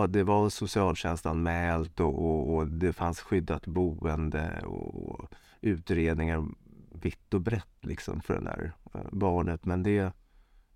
[0.00, 5.28] och det var socialtjänstanmält och, och, och det fanns skyddat boende och
[5.60, 6.46] utredningar
[6.92, 9.64] vitt och brett liksom för det där eh, barnet.
[9.64, 10.12] Men det,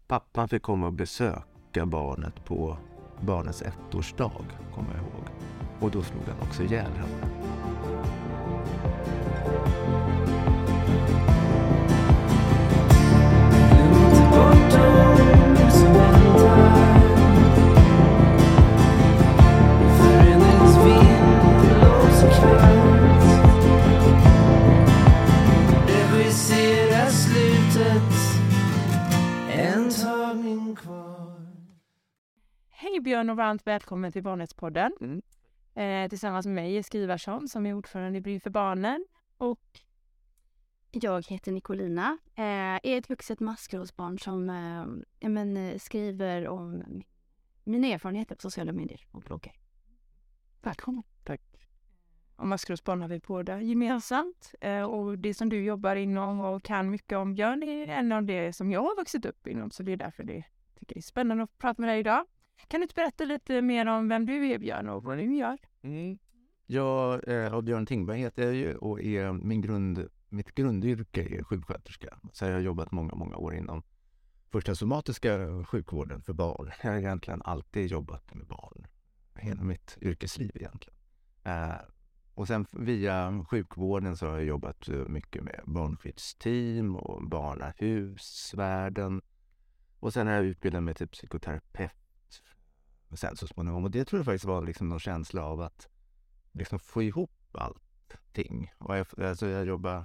[0.06, 2.76] pappan fick komma och besöka barnet på
[3.20, 5.24] barnets ettårsdag, kommer jag ihåg.
[5.80, 7.30] Och då slog han också ihjäl henne.
[14.74, 15.13] Hej
[33.04, 34.92] Björn och varmt välkommen till Barnrättspodden.
[35.00, 35.22] Mm.
[35.74, 39.06] Eh, tillsammans med mig Skrivarsson som är ordförande i Bryn för barnen.
[39.36, 39.80] Och
[40.90, 44.50] jag heter Nicolina, eh, är ett vuxet maskrosbarn som
[45.20, 47.02] eh, men, eh, skriver om
[47.64, 49.54] mina erfarenheter på sociala medier och bloggar.
[50.62, 51.02] Välkommen!
[51.24, 51.40] Tack!
[52.36, 54.54] Och maskrosbarn har vi båda gemensamt.
[54.60, 58.22] Eh, och det som du jobbar inom och kan mycket om Björn är en av
[58.24, 59.70] det som jag har vuxit upp inom.
[59.70, 62.26] Så det är därför det tycker det är spännande att prata med dig idag.
[62.68, 65.58] Kan du inte berätta lite mer om vem du är Björn och vad du gör?
[65.82, 66.18] Mm.
[66.66, 72.18] Jag eh, Björn Tingberg heter jag ju och är min grund, mitt grundyrke är sjuksköterska.
[72.32, 73.82] Så jag har jobbat många, många år inom
[74.50, 76.70] första somatiska sjukvården för barn.
[76.82, 78.86] Jag har egentligen alltid jobbat med barn.
[79.34, 80.98] Hela mitt yrkesliv egentligen.
[81.44, 81.74] Eh,
[82.34, 89.22] och sen via sjukvården så har jag jobbat eh, mycket med barnskyddsteam och barnahusvärlden.
[90.00, 92.03] Och sen har jag utbildat mig till psykoterapeut
[93.16, 93.84] sen så småningom.
[93.84, 95.88] Och det tror jag faktiskt var liksom någon känsla av att
[96.52, 98.72] liksom få ihop allting.
[98.78, 100.04] Och jag, alltså jag jobbade,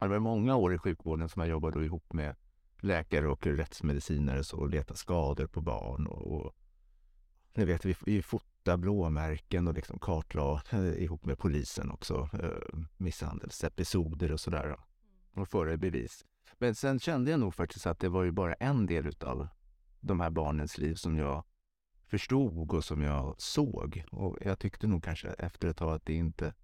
[0.00, 2.36] det var många år i sjukvården som jag jobbade ihop med
[2.80, 6.06] läkare och rättsmedicinare så och leta skador på barn.
[6.06, 6.54] Och, och
[7.54, 14.32] ni vet, vi, vi fotade blåmärken och liksom kartlade ihop med polisen också eh, misshandelsepisoder
[14.32, 14.76] och sådär.
[15.32, 16.24] Och föra bevis.
[16.58, 19.48] Men sen kände jag nog faktiskt att det var ju bara en del utav
[20.00, 21.44] de här barnens liv som jag
[22.08, 24.04] förstod och som jag såg.
[24.10, 26.54] Och jag tyckte nog kanske efter ett tag att det inte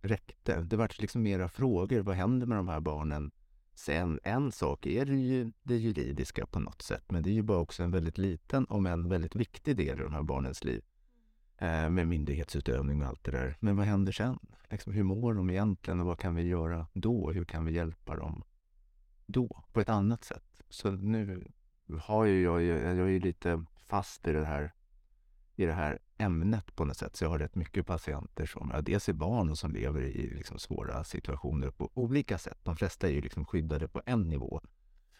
[0.00, 0.60] räckte.
[0.60, 2.00] Det var liksom mera frågor.
[2.00, 3.30] Vad händer med de här barnen?
[3.74, 7.42] Sen en sak är det ju det juridiska på något sätt, men det är ju
[7.42, 10.82] bara också en väldigt liten, om en väldigt viktig del i de här barnens liv.
[11.58, 13.56] Eh, med myndighetsutövning och allt det där.
[13.60, 14.38] Men vad händer sen?
[14.70, 17.30] Liksom, hur mår de egentligen och vad kan vi göra då?
[17.32, 18.44] Hur kan vi hjälpa dem
[19.26, 20.62] då på ett annat sätt?
[20.68, 21.52] Så nu
[22.00, 24.72] har ju jag, jag är ju lite fast i det här
[25.58, 27.16] i det här ämnet på något sätt.
[27.16, 30.34] Så jag har rätt mycket patienter som ja, dels är barn och som lever i
[30.34, 32.58] liksom svåra situationer på olika sätt.
[32.62, 34.60] De flesta är ju liksom skyddade på en nivå,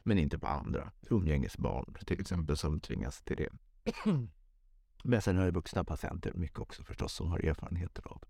[0.02, 0.92] men inte på andra.
[1.10, 3.50] Umgängesbarn till exempel som tvingas till det.
[5.04, 8.24] Men sen har jag vuxna patienter mycket också förstås som har erfarenheter av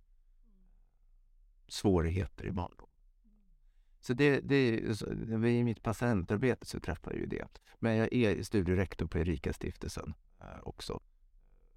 [1.68, 2.88] svårigheter i barndom.
[4.00, 7.60] Så det, det, i mitt patientarbete så träffar jag ju det.
[7.78, 11.00] Men jag är studierektor på Erika-stiftelsen eh, också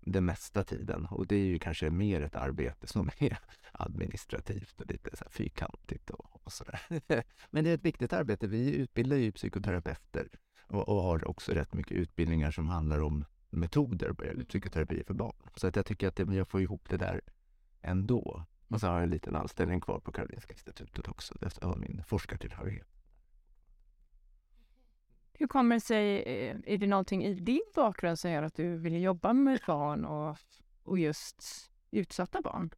[0.01, 1.05] den mesta tiden.
[1.05, 3.37] Och det är ju kanske mer ett arbete som är
[3.71, 6.81] administrativt och lite så här fyrkantigt och, och sådär.
[7.49, 8.47] Men det är ett viktigt arbete.
[8.47, 10.27] Vi utbildar ju psykoterapeuter
[10.67, 15.13] och, och har också rätt mycket utbildningar som handlar om metoder vad gäller psykoterapi för
[15.13, 15.35] barn.
[15.55, 17.21] Så att jag tycker att det, jag får ihop det där
[17.81, 18.45] ändå.
[18.67, 22.87] Och så har jag en liten anställning kvar på Karolinska institutet också efter min forskartillhörighet.
[25.41, 28.77] Hur kommer det sig, eh, är det någonting i din bakgrund som gör att du
[28.77, 30.37] vill jobba med barn och,
[30.83, 32.69] och just utsatta barn?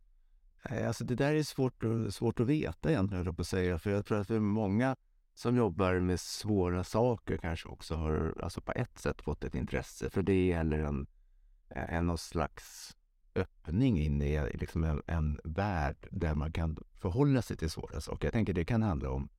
[0.62, 3.80] Alltså det där är svårt, svårt att veta egentligen, jag på att säga.
[3.80, 4.96] För jag tror att det är många
[5.34, 10.10] som jobbar med svåra saker kanske också har alltså på ett sätt fått ett intresse
[10.10, 11.08] för det eller en,
[11.70, 12.98] eh, en någon slags
[13.36, 18.28] öppning in i liksom en, en värld där man kan förhålla sig till svåra saker.
[18.28, 19.30] Jag tänker det kan handla om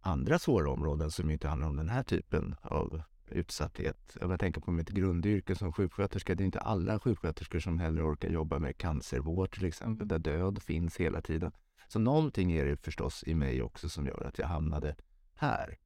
[0.00, 4.16] andra svåra områden som inte handlar om den här typen av utsatthet.
[4.20, 8.12] Om jag tänker på mitt grundyrke som sjuksköterska, det är inte alla sjuksköterskor som heller
[8.12, 11.52] orkar jobba med cancervård till exempel, där död finns hela tiden.
[11.88, 14.96] Så någonting är det förstås i mig också som gör att jag hamnade
[15.34, 15.78] här.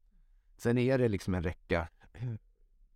[0.56, 1.88] Sen är det liksom en räcka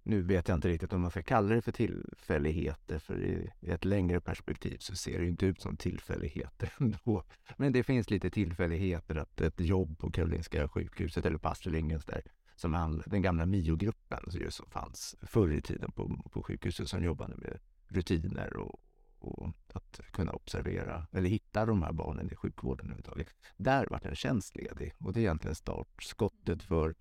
[0.09, 3.85] nu vet jag inte riktigt om man ska kalla det för tillfälligheter, för i, ett
[3.85, 7.25] längre perspektiv så ser det inte ut som tillfälligheter ändå.
[7.57, 12.05] Men det finns lite tillfälligheter att ett jobb på Karolinska sjukhuset eller på Astrid Lindgrens
[12.05, 12.23] där,
[12.57, 17.37] som han, den gamla MIO-gruppen som fanns förr i tiden på, på sjukhuset som jobbade
[17.37, 17.59] med
[17.89, 18.81] rutiner och,
[19.19, 23.29] och att kunna observera eller hitta de här barnen i sjukvården överhuvudtaget.
[23.57, 26.95] Där var en tjänst ledig och det är egentligen startskottet för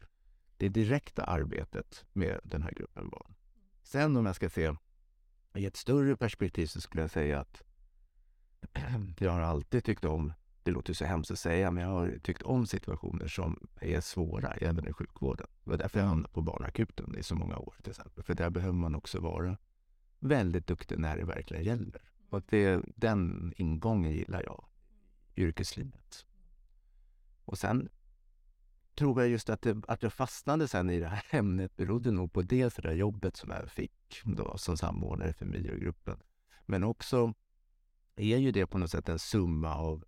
[0.58, 3.34] det direkta arbetet med den här gruppen barn.
[3.84, 4.74] Sen om jag ska se
[5.56, 7.64] I ett större perspektiv så skulle jag säga att
[9.20, 10.34] jag har alltid tyckt om,
[10.64, 14.54] det låter så hemskt att säga, men jag har tyckt om situationer som är svåra
[14.54, 15.48] även i sjukvården.
[15.64, 18.24] Det var därför jag hamnade på barnakuten i så många år till exempel.
[18.24, 19.58] För där behöver man också vara
[20.20, 22.02] väldigt duktig när det verkligen gäller.
[22.30, 24.66] Och det, den ingången gillar jag
[25.36, 26.26] yrkeslivet.
[27.46, 27.90] Och sen
[28.98, 32.34] tror jag just att, det, att jag fastnade sen i det här ämnet berodde nog
[32.34, 36.20] på dels det där jobbet som jag fick då som samordnare för miljögruppen.
[36.66, 37.34] Men också
[38.16, 40.04] är ju det på något sätt en summa av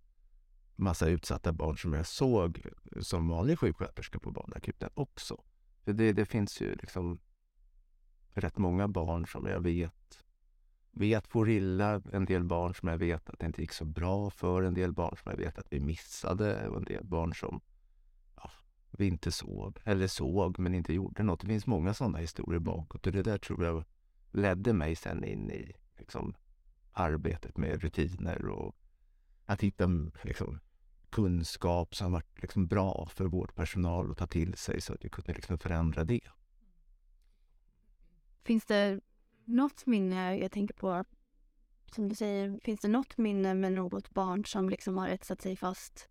[0.76, 2.62] massa utsatta barn som jag såg
[3.00, 5.42] som vanlig sjuksköterska på barnakuten också.
[5.84, 7.20] För det, det finns ju liksom
[8.32, 10.24] rätt många barn som jag vet
[10.92, 14.30] vet får illa, en del barn som jag vet att det inte gick så bra
[14.30, 17.60] för, en del barn som jag vet att vi missade och en del barn som
[19.00, 21.40] vi inte såg, eller såg men inte gjorde något.
[21.40, 23.84] Det finns många sådana historier bakåt och det där tror jag
[24.32, 26.34] ledde mig sen in i liksom,
[26.92, 28.76] arbetet med rutiner och
[29.44, 29.88] att hitta
[30.22, 30.60] liksom,
[31.10, 35.32] kunskap som varit liksom, bra för vårdpersonal att ta till sig så att vi kunde
[35.32, 36.28] liksom, förändra det.
[38.44, 39.00] Finns det
[39.44, 41.04] något minne, jag tänker på,
[41.94, 45.56] som du säger, finns det något minne med något barn som liksom har etsat sig
[45.56, 46.08] fast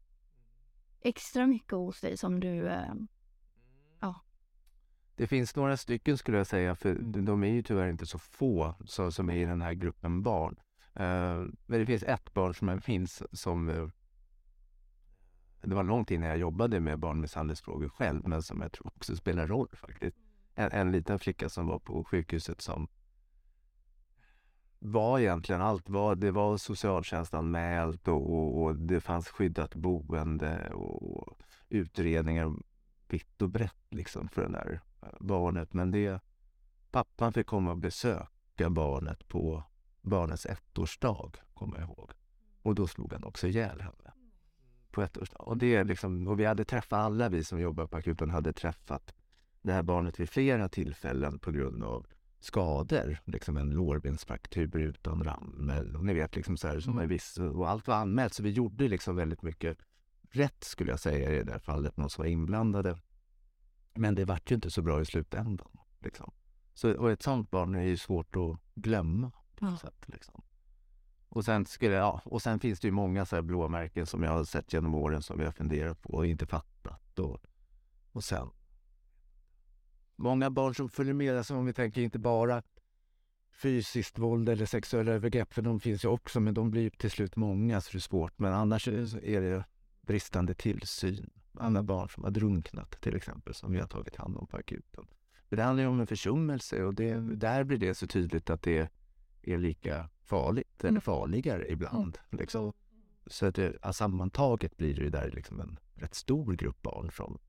[1.02, 2.94] extra mycket hos dig som du, eh,
[4.00, 4.22] ja.
[5.16, 8.76] Det finns några stycken skulle jag säga, för de är ju tyvärr inte så få
[8.86, 10.60] så, som är i den här gruppen barn.
[11.00, 13.90] Uh, men det finns ett barn som jag minns som uh,
[15.62, 19.48] det var långt innan jag jobbade med barnmisshandelsfrågor själv, men som jag tror också spelar
[19.48, 20.18] roll faktiskt.
[20.56, 22.88] En, en liten flicka som var på sjukhuset som
[24.80, 25.90] var egentligen allt.
[25.90, 31.38] Var, det var socialtjänstanmält och, och, och det fanns skyddat boende och
[31.70, 32.54] utredningar
[33.08, 35.74] vitt och brett liksom för det där eh, barnet.
[35.74, 36.22] Men det,
[36.92, 39.64] pappan fick komma och besöka barnet på
[40.02, 42.12] barnets ettårsdag, kommer jag ihåg.
[42.62, 44.14] Och då slog han också ihjäl henne.
[44.92, 45.40] På ettårsdag.
[45.40, 49.14] Och, det liksom, och vi hade träffat, alla vi som jobbar på akuten hade träffat
[49.62, 52.08] det här barnet vid flera tillfällen på grund av
[52.40, 53.20] skador.
[53.26, 57.10] Liksom en lårbensfraktur utan rammel och ni vet liksom så här, som är mm.
[57.10, 59.78] viss, och allt var anmält så vi gjorde liksom väldigt mycket
[60.32, 62.98] rätt skulle jag säga i det där fallet, någon som var inblandade.
[63.94, 65.72] Men det vart ju inte så bra i slutändan.
[66.00, 66.32] Liksom.
[66.74, 69.32] Så, och ett sånt barn är ju svårt att glömma.
[69.56, 69.78] På ja.
[69.78, 70.42] sätt, liksom.
[71.30, 74.32] Och sen, skulle, ja, och sen finns det ju många så här blåmärken som jag
[74.32, 77.20] har sett genom åren som jag funderat på och inte fattat.
[77.20, 77.42] Och,
[78.12, 78.50] och sen
[80.20, 82.64] många barn som följer med, alltså om vi tänker inte bara
[83.52, 87.36] fysiskt våld eller sexuella övergrepp, för de finns ju också, men de blir till slut
[87.36, 88.40] många så det är svårt.
[88.40, 89.64] Men annars är det
[90.02, 91.30] bristande tillsyn.
[91.54, 95.08] Alla barn som har drunknat till exempel, som vi har tagit hand om på akuten.
[95.50, 98.90] Det handlar ju om en försummelse och det, där blir det så tydligt att det
[99.42, 102.18] är lika farligt, eller farligare ibland.
[102.32, 102.42] Mm.
[102.42, 102.74] Liksom.
[103.28, 107.40] Så att det, sammantaget blir det där liksom en rätt stor grupp barn som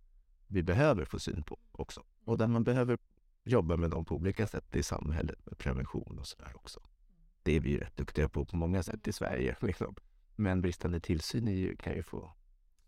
[0.51, 2.05] vi behöver få syn på också.
[2.25, 2.99] Och där man behöver
[3.45, 6.81] jobba med dem på olika sätt i samhället med prevention och sådär också.
[7.43, 9.57] Det är vi ju rätt duktiga på på många sätt i Sverige.
[9.63, 9.95] Liksom.
[10.37, 12.33] Men bristande tillsyn ju, kan ju få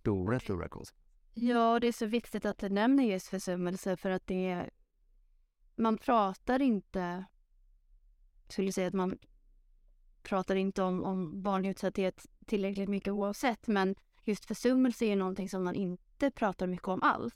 [0.01, 1.03] stora, stora konsekvenser.
[1.35, 4.71] Ja, det är så viktigt att du nämner just försummelse för att det är...
[5.77, 7.25] Man pratar inte...
[8.45, 9.19] Jag skulle säga att man
[10.23, 13.95] pratar inte om, om barnutsatthet tillräckligt mycket oavsett men
[14.25, 17.35] just försummelse är någonting som man inte pratar mycket om alls.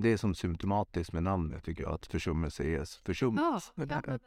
[0.00, 3.72] Det är som symptomatiskt med namnet tycker jag, att försummelse är försummelse.
[3.76, 4.18] Ja,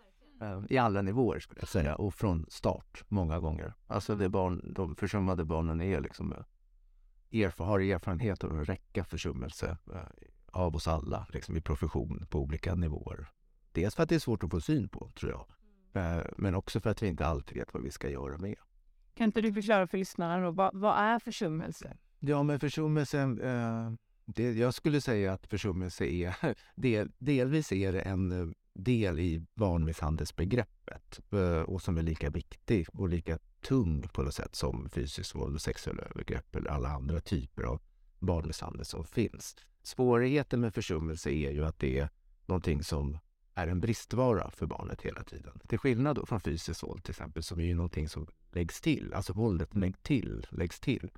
[0.42, 3.74] eh, I alla nivåer skulle jag säga och från start många gånger.
[3.88, 9.04] Alltså det barn, de försummade barnen är liksom eh, erfar, har erfarenhet av att räcka
[9.04, 10.02] försummelse eh,
[10.46, 13.28] av oss alla liksom i profession på olika nivåer.
[13.72, 15.46] Dels för att det är svårt att få syn på, tror jag.
[16.38, 18.56] Men också för att vi inte alltid vet vad vi ska göra med.
[19.14, 21.98] Kan inte du förklara för lyssnarna vad, vad är försummelse?
[22.20, 23.92] Ja, men försummelse eh,
[24.36, 26.36] det, jag skulle säga att försummelse är
[26.76, 32.88] del, delvis är det en eh, del i barnmisshandelsbegreppet eh, och som är lika viktig
[32.94, 37.20] och lika tung på något sätt som fysiskt våld och sexuella övergrepp eller alla andra
[37.20, 37.82] typer av
[38.20, 39.56] barnmisshandel som finns.
[39.84, 42.10] Svårigheten med försummelse är ju att det är
[42.46, 43.18] någonting som
[43.54, 45.60] är en bristvara för barnet hela tiden.
[45.68, 49.14] Till skillnad då från fysiskt våld till exempel som är ju någonting som läggs till,
[49.14, 51.12] alltså våldet läggs till, läggs till.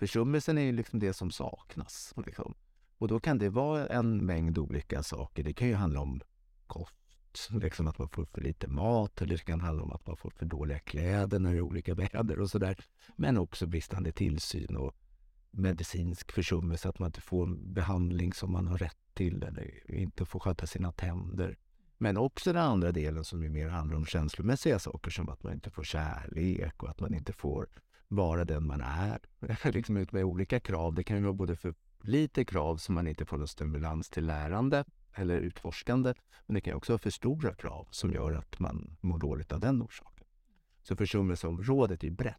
[0.00, 2.14] Försummelsen är ju liksom det som saknas.
[2.26, 2.54] Liksom.
[2.98, 5.42] Och då kan det vara en mängd olika saker.
[5.42, 6.20] Det kan ju handla om
[6.66, 10.16] kost, liksom att man får för lite mat eller det kan handla om att man
[10.16, 12.76] får för dåliga kläder när det är olika väder och sådär.
[13.16, 14.96] Men också bristande tillsyn och
[15.50, 20.40] medicinsk försummelse, att man inte får behandling som man har rätt till eller inte får
[20.40, 21.58] sköta sina tänder.
[21.98, 25.52] Men också den andra delen som ju mer handlar om känslomässiga saker som att man
[25.52, 27.68] inte får kärlek och att man inte får
[28.10, 29.20] vara den man är.
[29.72, 30.94] liksom ut med olika krav.
[30.94, 34.26] Det kan ju vara både för lite krav som man inte får någon stimulans till
[34.26, 36.14] lärande eller utforskande.
[36.46, 39.60] Men det kan också vara för stora krav som gör att man mår dåligt av
[39.60, 40.26] den orsaken.
[40.82, 42.36] Så försummelseområdet är brett.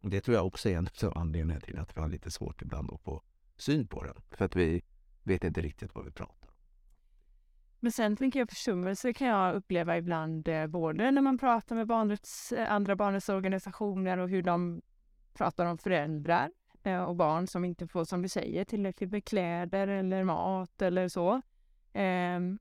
[0.00, 2.62] Och det tror jag också är en av anledningarna till att vi har lite svårt
[2.62, 3.22] ibland att få
[3.56, 4.16] syn på den.
[4.30, 4.82] För att vi
[5.22, 6.39] vet inte riktigt vad vi pratar om.
[7.80, 11.86] Men sen tänker jag försummelse kan jag uppleva ibland eh, både när man pratar med
[11.86, 14.82] barnets, eh, andra barnets organisationer och hur de
[15.32, 16.50] pratar om föräldrar
[16.82, 21.08] eh, och barn som inte får, som du säger, tillräckligt med kläder eller mat eller
[21.08, 21.42] så.
[21.92, 22.58] Ehm,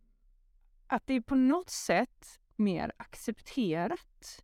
[0.88, 4.44] att det är på något sätt mer accepterat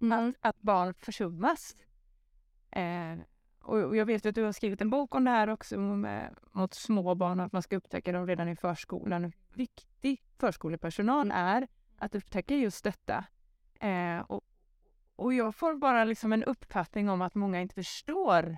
[0.00, 0.28] Mm.
[0.28, 1.76] att, att barn försummas.
[3.64, 6.74] Och jag vet att du har skrivit en bok om det här också med, mot
[6.74, 9.24] små barn, att man ska upptäcka dem redan i förskolan.
[9.24, 13.24] Hur viktig förskolepersonal är att upptäcka just detta.
[13.80, 14.44] Eh, och,
[15.16, 18.56] och jag får bara liksom en uppfattning om att många inte förstår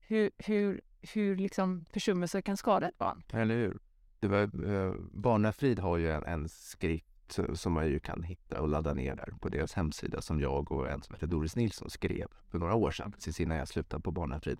[0.00, 0.80] hur, hur,
[1.14, 3.22] hur liksom försummelser kan skada ett barn.
[3.32, 3.78] Eller hur?
[4.20, 7.13] Det var, eh, Barnafrid har ju en, en skrift
[7.54, 10.90] som man ju kan hitta och ladda ner där på deras hemsida som jag och
[10.90, 14.10] en som heter Doris Nilsson skrev för några år sedan, precis innan jag slutade på
[14.10, 14.58] Barnafrid.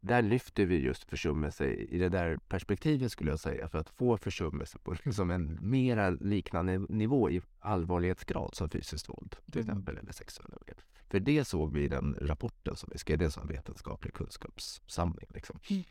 [0.00, 4.16] Där lyfter vi just försummelse i det där perspektivet skulle jag säga för att få
[4.16, 10.12] försummelse på liksom en mera liknande nivå i allvarlighetsgrad som fysiskt våld till exempel eller
[10.12, 10.80] sexuella övergrepp.
[11.08, 15.28] För det såg vi i den rapporten som vi skrev, det sån vetenskaplig kunskapssamling.
[15.34, 15.58] Liksom.
[15.70, 15.82] Mm.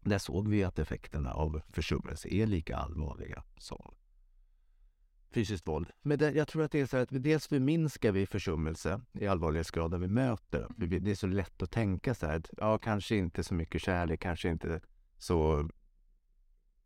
[0.00, 3.94] Där såg vi att effekterna av försummelse är lika allvarliga som
[5.34, 5.90] fysiskt våld.
[6.02, 9.26] Men det, jag tror att det är så att vi, dels förminskar vi försummelse i
[9.26, 12.78] allvarlighetsgrad när vi möter vi- Det är så lätt att tänka så här att ja,
[12.78, 14.80] kanske inte så mycket kärlek, kanske inte
[15.18, 15.68] så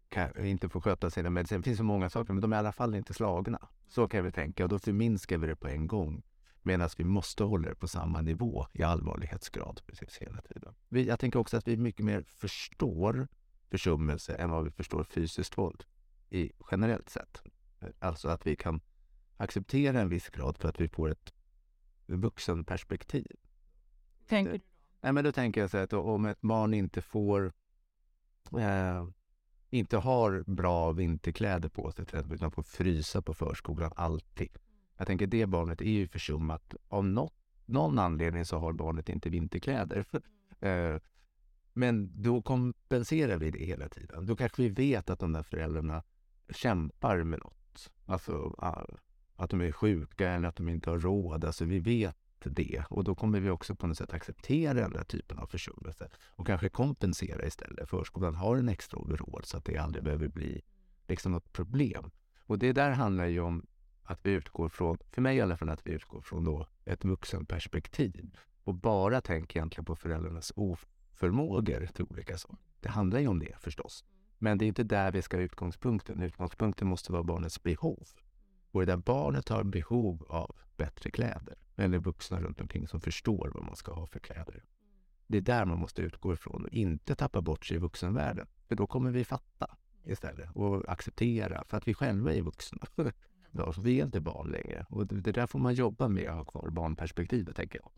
[0.08, 1.58] kan, inte får sköta sina mediciner.
[1.58, 3.68] Det finns så många saker, men de är i alla fall inte slagna.
[3.88, 6.22] Så kan vi tänka och då förminskar vi det på en gång.
[6.62, 10.74] Medan vi måste hålla det på samma nivå i allvarlighetsgrad precis hela tiden.
[10.88, 13.28] Vi, jag tänker också att vi mycket mer förstår
[13.70, 15.84] försummelse än vad vi förstår fysiskt våld
[16.30, 17.42] i generellt sett.
[17.98, 18.80] Alltså att vi kan
[19.36, 21.32] acceptera en viss grad för att vi får ett
[22.06, 23.36] vuxenperspektiv.
[24.26, 24.60] Tänker du?
[25.00, 27.52] Nej, men då tänker jag så att om ett barn inte får
[28.58, 29.08] eh,
[29.70, 34.58] inte har bra vinterkläder på sig utan får frysa på förskolan alltid.
[34.96, 36.74] Jag tänker det barnet är ju försummat.
[36.88, 37.34] Av något,
[37.66, 40.04] någon anledning så har barnet inte vinterkläder.
[40.60, 40.96] eh,
[41.72, 44.26] men då kompenserar vi det hela tiden.
[44.26, 46.02] Då kanske vi vet att de där föräldrarna
[46.50, 47.57] kämpar med något.
[48.08, 48.54] Alltså
[49.36, 51.44] att de är sjuka eller att de inte har råd.
[51.44, 55.04] Alltså vi vet det och då kommer vi också på något sätt acceptera den här
[55.04, 57.88] typen av försummelse och kanske kompensera istället.
[57.88, 60.62] Förskolan har en extra overall så att det aldrig behöver bli
[61.08, 62.10] liksom något problem.
[62.40, 63.66] Och det där handlar ju om
[64.02, 67.04] att vi utgår från, för mig i alla fall, att vi utgår från då ett
[67.04, 72.56] vuxenperspektiv och bara tänker egentligen på föräldrarnas oförmågor till olika saker.
[72.80, 74.04] Det handlar ju om det förstås.
[74.38, 76.22] Men det är inte där vi ska ha utgångspunkten.
[76.22, 78.08] Utgångspunkten måste vara barnets behov.
[78.70, 83.50] Och det där barnet har behov av bättre kläder eller vuxna runt omkring som förstår
[83.54, 84.64] vad man ska ha för kläder.
[85.26, 88.46] Det är där man måste utgå ifrån och inte tappa bort sig i vuxenvärlden.
[88.68, 92.82] För då kommer vi fatta istället och acceptera för att vi själva är vuxna.
[93.82, 96.44] Vi är inte barn längre och det, det där får man jobba med att ha
[96.44, 97.90] kvar barnperspektivet tänker jag.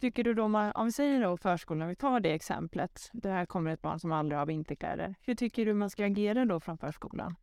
[0.00, 3.10] Tycker du då, om vi säger då förskolan, vi tar det exemplet.
[3.12, 5.14] Det här kommer ett barn som aldrig har vinterkläder.
[5.20, 7.34] Hur tycker du man ska agera då från förskolan?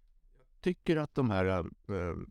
[0.54, 1.64] Jag tycker att de här äh,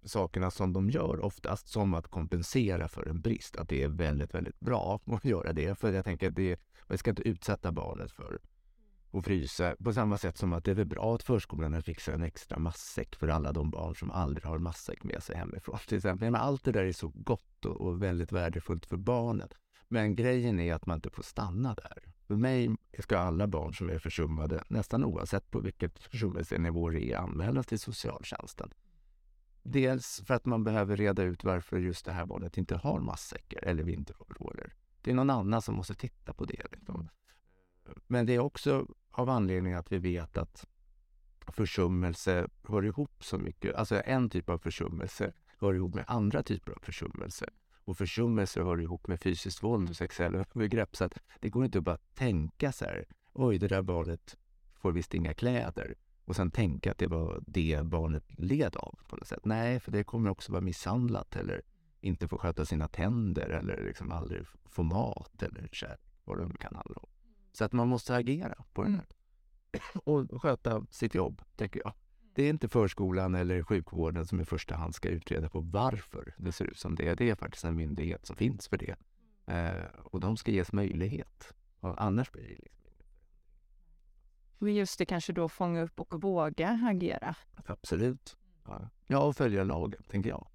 [0.04, 4.34] sakerna som de gör oftast, som att kompensera för en brist, att det är väldigt,
[4.34, 5.78] väldigt bra att göra det.
[5.78, 8.38] För jag tänker att det, man ska inte utsätta barnet för
[9.12, 9.76] att frysa.
[9.84, 13.16] På samma sätt som att det är väl bra att förskolan fixar en extra matsäck
[13.16, 15.78] för alla de barn som aldrig har matsäck med sig hemifrån.
[15.88, 16.30] Till exempel.
[16.30, 19.54] Men allt det där är så gott och, och väldigt värdefullt för barnet.
[19.94, 22.02] Men grejen är att man inte får stanna där.
[22.26, 27.16] För mig ska alla barn som är försummade, nästan oavsett på vilket försummelsenivå det är,
[27.16, 28.70] anmälas till socialtjänsten.
[29.62, 33.64] Dels för att man behöver reda ut varför just det här barnet inte har matsäckar
[33.64, 34.74] eller vinteroveraller.
[35.02, 36.66] Det är någon annan som måste titta på det.
[36.72, 37.08] Liksom.
[38.06, 40.66] Men det är också av anledning att vi vet att
[41.48, 43.74] försummelse hör ihop så mycket.
[43.74, 47.46] Alltså en typ av försummelse hör ihop med andra typer av försummelse.
[47.84, 50.96] Och försummelser hör ihop med fysiskt våld och sexuella övergrepp.
[50.96, 54.36] Så att det går inte att bara tänka så här, oj det där barnet
[54.74, 55.94] får visst inga kläder.
[56.24, 59.44] Och sen tänka att det var det barnet led av på något sätt.
[59.44, 61.62] Nej, för det kommer också vara misshandlat eller
[62.00, 66.74] inte få sköta sina tänder eller liksom aldrig få mat eller kärlek, vad det kan
[66.74, 67.08] handla om.
[67.52, 69.06] Så att man måste agera på det här.
[70.04, 71.92] Och sköta sitt jobb, tänker jag.
[72.34, 76.52] Det är inte förskolan eller sjukvården som i första hand ska utreda på varför det
[76.52, 77.16] ser ut som det är.
[77.16, 78.96] Det är faktiskt en myndighet som finns för det.
[79.46, 81.54] Eh, och de ska ges möjlighet.
[81.80, 82.90] Och annars blir det liksom
[84.58, 87.36] Men just det kanske då fånga upp och våga agera.
[87.66, 88.36] Absolut.
[88.64, 90.46] Ja, ja och följa lagen, tänker jag.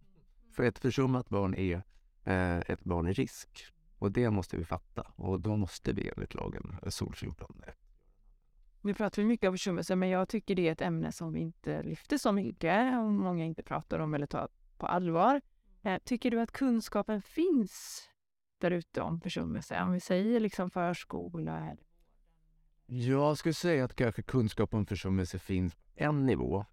[0.52, 1.84] För ett försummat barn är
[2.24, 3.66] eh, ett barn i risk.
[3.98, 5.02] Och det måste vi fatta.
[5.16, 7.62] Och då måste vi enligt lagen, SOL 14,
[8.82, 11.84] Vi pratar mycket om försummelse, men jag tycker det är ett ämne som vi inte
[11.84, 15.42] lyfter så mycket och många inte pratar om eller tar på allvar.
[15.82, 18.04] Eh, tycker du att kunskapen finns
[18.58, 19.82] där ute om försummelse?
[19.82, 21.76] Om vi säger liksom förskola.
[22.86, 26.66] Jag skulle säga att kanske kunskap om försummelse finns på en nivå.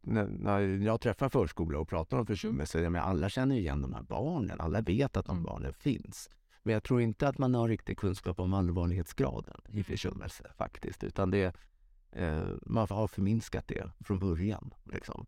[0.00, 4.02] När, jag träffar förskola och pratar om försummelse, jag menar, alla känner igen de här
[4.02, 4.60] barnen.
[4.60, 5.44] Alla vet att de Mm.
[5.44, 6.30] barnen finns.
[6.62, 11.04] Men jag tror inte att man har riktig kunskap om allvarlighetsgraden i försummelse faktiskt.
[11.04, 11.56] Utan det,
[12.10, 14.74] eh, man har förminskat det från början.
[14.84, 15.26] Liksom.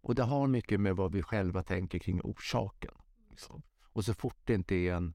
[0.00, 2.94] Och det har mycket med vad vi själva tänker kring orsaken.
[3.30, 3.62] Liksom.
[3.82, 5.14] Och så fort det inte är en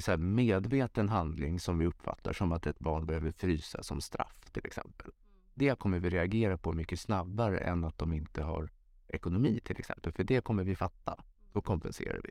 [0.00, 4.66] så medveten handling som vi uppfattar som att ett barn behöver frysa som straff till
[4.66, 5.10] exempel.
[5.54, 8.70] Det kommer vi reagera på mycket snabbare än att de inte har
[9.08, 10.12] ekonomi till exempel.
[10.12, 11.24] För det kommer vi fatta.
[11.52, 12.30] Då kompenserar vi.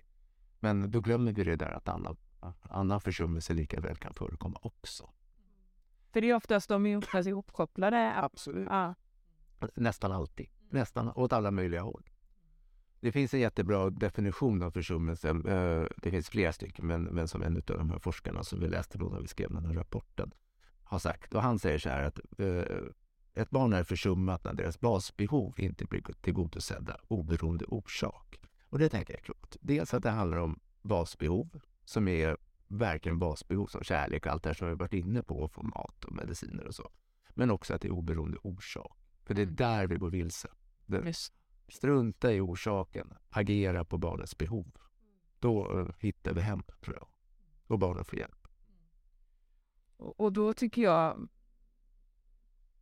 [0.63, 2.17] Men då glömmer vi det där att annan,
[2.61, 5.09] annan försummelse lika väl kan förekomma också.
[6.13, 8.13] För det är oftast de är oftast ihopkopplade.
[8.15, 8.67] Absolut.
[8.69, 8.95] Ja.
[9.75, 10.47] Nästan alltid.
[10.69, 12.09] Nästan åt alla möjliga håll.
[12.99, 15.29] Det finns en jättebra definition av försummelse.
[15.29, 18.67] Eh, Det finns flera stycken, men, men som en av de här forskarna som vi
[18.67, 20.31] läste då när vi skrev den här rapporten
[20.83, 21.33] har sagt.
[21.33, 22.63] Och han säger så här att eh,
[23.33, 28.40] ett barn är försummat när deras basbehov inte blir tillgodosedda oberoende orsak.
[28.71, 29.57] Och det tänker jag är klokt.
[29.61, 32.37] Dels att det handlar om basbehov som är
[32.67, 35.63] verkligen basbehov som kärlek och allt det här som vi varit inne på, att få
[35.63, 36.91] mat och mediciner och så.
[37.29, 38.97] Men också att det är oberoende orsak.
[39.23, 39.55] För det är Mm.
[39.55, 40.49] där vi går vilse.
[41.67, 44.71] Strunta i orsaken, agera på barnets behov.
[45.39, 47.07] Då eh, hittar vi hem, tror jag.
[47.67, 48.47] Och barnen får hjälp.
[49.97, 51.27] Och och då tycker jag...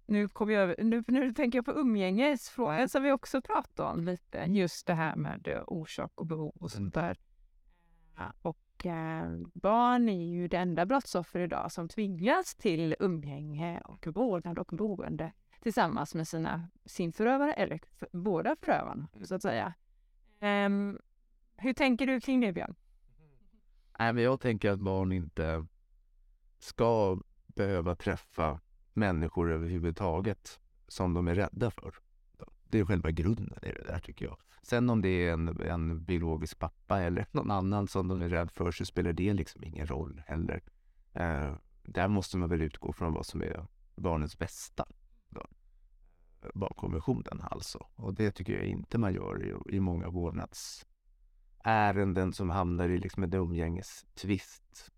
[0.10, 4.46] Nu, kommer jag, nu, nu tänker jag på umgängesfrågan som vi också pratade om lite.
[4.48, 7.18] Just det här med orsak och behov och sånt där.
[8.18, 14.08] Ja, Och eh, barn är ju det enda brottsoffer idag som tvingas till umgänge och
[14.08, 19.74] vårdnad och boende tillsammans med sina, sin förövare eller för, båda förövarna, så att säga.
[20.40, 21.00] Ehm,
[21.58, 22.76] hur tänker du kring det, Björn?
[24.00, 25.66] Nej, men jag tänker att barn inte
[26.60, 28.60] ska behöva träffa
[28.94, 31.94] människor överhuvudtaget som de är rädda för.
[32.64, 34.38] Det är själva grunden i det där tycker jag.
[34.62, 38.52] Sen om det är en, en biologisk pappa eller någon annan som de är rädd
[38.52, 40.62] för så spelar det liksom ingen roll heller.
[41.14, 44.86] Eh, där måste man väl utgå från vad som är barnets bästa.
[45.30, 45.46] Då.
[46.54, 47.88] Barnkonventionen alltså.
[47.96, 53.24] Och det tycker jag inte man gör i, i många vårdnadsärenden som hamnar i liksom
[53.24, 54.92] en umgängestvist.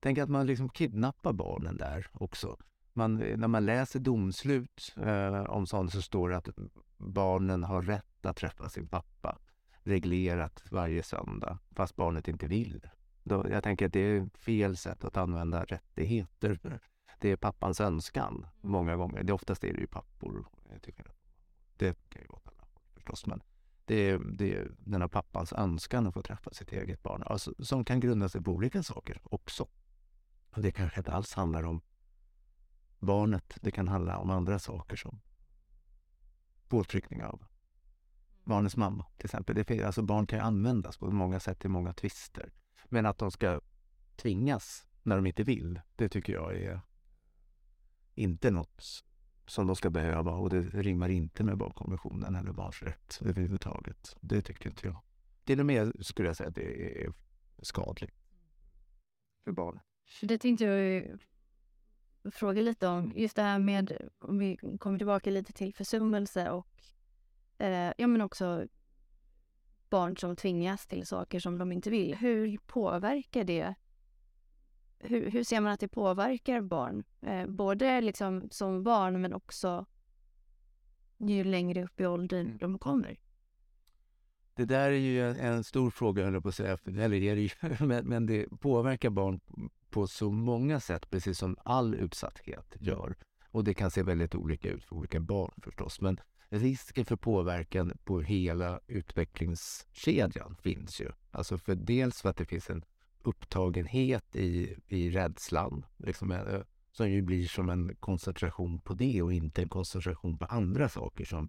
[0.00, 2.56] Tänk att man liksom kidnappar barnen där också.
[2.96, 6.48] Man, när man läser domslut eh, om sånt så står det att
[6.96, 9.38] barnen har rätt att träffa sin pappa
[9.82, 12.86] reglerat varje söndag fast barnet inte vill.
[13.22, 16.80] Då, jag tänker att det är fel sätt att använda rättigheter.
[17.20, 19.22] Det är pappans önskan många gånger.
[19.22, 20.46] Det oftast är det ju pappor.
[20.72, 21.06] Jag tycker
[21.76, 23.42] det kan ju vara alla förstås men
[23.84, 27.54] det är, det är den här pappans önskan att få träffa sitt eget barn alltså,
[27.58, 29.68] som kan grunda sig på olika saker också.
[30.50, 31.80] Och det kanske inte alls handlar om
[33.04, 33.58] barnet.
[33.60, 35.20] Det kan handla om andra saker som
[36.68, 37.44] påtryckning av
[38.44, 39.64] barnets mamma till exempel.
[39.66, 42.52] Det, alltså barn kan ju användas på många sätt i många tvister.
[42.88, 43.60] Men att de ska
[44.16, 46.80] tvingas när de inte vill, det tycker jag är
[48.14, 49.04] inte något
[49.46, 54.16] som de ska behöva och det rimmar inte med barnkonventionen eller barns rätt överhuvudtaget.
[54.20, 55.00] Det tycker inte jag.
[55.44, 57.12] Till och med skulle jag säga att det är
[57.62, 58.14] skadligt
[59.44, 59.82] för barnet.
[60.22, 61.18] Det tänkte jag
[62.32, 63.12] fråga lite om.
[63.16, 66.68] Just det här med, om vi kommer tillbaka lite till försummelse och
[67.58, 68.66] eh, ja men också
[69.90, 72.14] barn som tvingas till saker som de inte vill.
[72.14, 73.74] Hur påverkar det?
[74.98, 77.04] Hur, hur ser man att det påverkar barn?
[77.20, 79.86] Eh, både liksom som barn men också
[81.18, 83.18] ju längre upp i åldern de kommer.
[84.56, 87.36] Det där är ju en, en stor fråga, höll jag på att säga, eller är
[87.36, 87.50] det ju,
[87.86, 89.40] men, men det påverkar barn
[89.90, 93.16] på så många sätt, precis som all utsatthet gör.
[93.50, 96.00] Och det kan se väldigt olika ut för olika barn förstås.
[96.00, 101.10] Men risken för påverkan på hela utvecklingskedjan finns ju.
[101.30, 102.84] Alltså för dels för att det finns en
[103.22, 105.84] upptagenhet i, i rädslan.
[105.96, 106.60] Liksom, eh,
[106.92, 111.24] Som ju blir som en koncentration på det och inte en koncentration på andra saker
[111.24, 111.48] som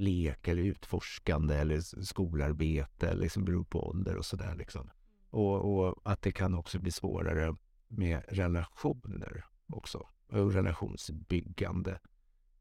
[0.00, 4.54] lek eller utforskande eller skolarbete, liksom beror på ålder och sådär.
[4.54, 4.90] Liksom.
[5.30, 7.56] Och, och, att det kan också bli svårare
[7.88, 12.00] med relationer också, och relationsbyggande.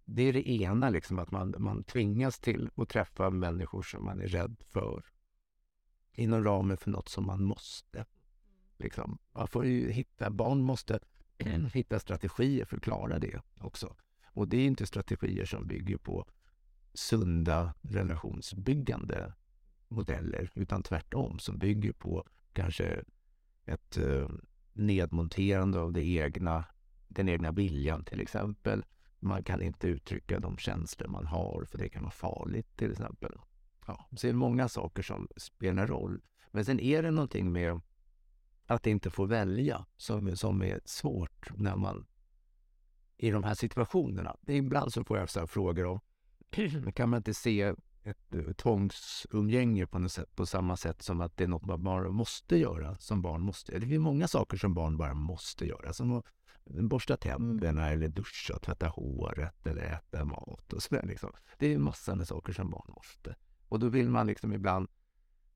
[0.06, 4.22] Det är det ena, liksom, att man, man tvingas till att träffa människor som man
[4.22, 5.06] är rädd för
[6.14, 8.06] inom ramen för något som man måste.
[8.78, 9.18] Liksom.
[9.32, 11.00] Man får ju hitta, barn måste
[11.74, 13.96] hitta strategier för att klara det också.
[14.26, 16.26] Och det är inte strategier som bygger på
[16.94, 19.34] sunda relationsbyggande
[19.88, 23.04] modeller utan tvärtom som bygger på kanske
[23.66, 24.30] ett eh,
[24.74, 26.66] nedmonterande av det egna,
[27.08, 28.86] den egna viljan till exempel.
[29.20, 33.36] Man kan inte uttrycka de känslor man har för det kan vara farligt till exempel.
[33.88, 36.22] Ja, så det är många saker som spelar roll.
[36.52, 37.82] Men sen är det någonting med
[38.66, 42.06] att inte få välja som, som är svårt när man
[43.18, 44.36] i de här situationerna.
[44.48, 46.00] Ibland så får jag så frågor om
[46.94, 51.38] kan man inte se ett eh, tvångsumgänge på, något sätt, på samma sätt som att
[51.38, 53.80] det är något man bara måste göra som barn måste.
[53.80, 55.94] Det finns många saker som barn bara måste göra.
[55.94, 56.26] Som att
[56.66, 57.94] borsta tänderna mm.
[57.94, 61.04] eller duscha, tvätta håret eller äta mat och sådär.
[61.08, 61.32] Liksom.
[61.58, 63.36] Det är massor med saker som barn måste.
[63.68, 64.88] Och då vill man liksom ibland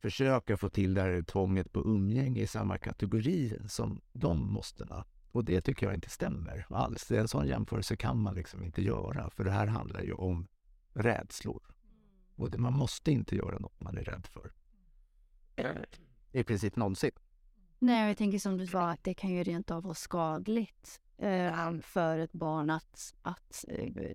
[0.02, 5.06] försöka få till det här tvånget på umgänge i samma kategori som de måstena.
[5.32, 7.12] Och det tycker jag inte stämmer alls.
[7.12, 10.48] En sån jämförelse kan man liksom inte göra, för det här handlar ju om
[10.94, 11.64] rädslor.
[12.36, 14.52] Och det, man måste inte göra något man är rädd för.
[16.32, 17.12] I princip någonsin.
[17.80, 21.80] Nej, jag tänker som du sa, att det kan ju rent av vara skadligt eh,
[21.82, 24.12] för ett barn att, att eh,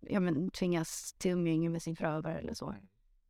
[0.00, 2.74] ja, men, tvingas till umgänge med sin förövare eller så.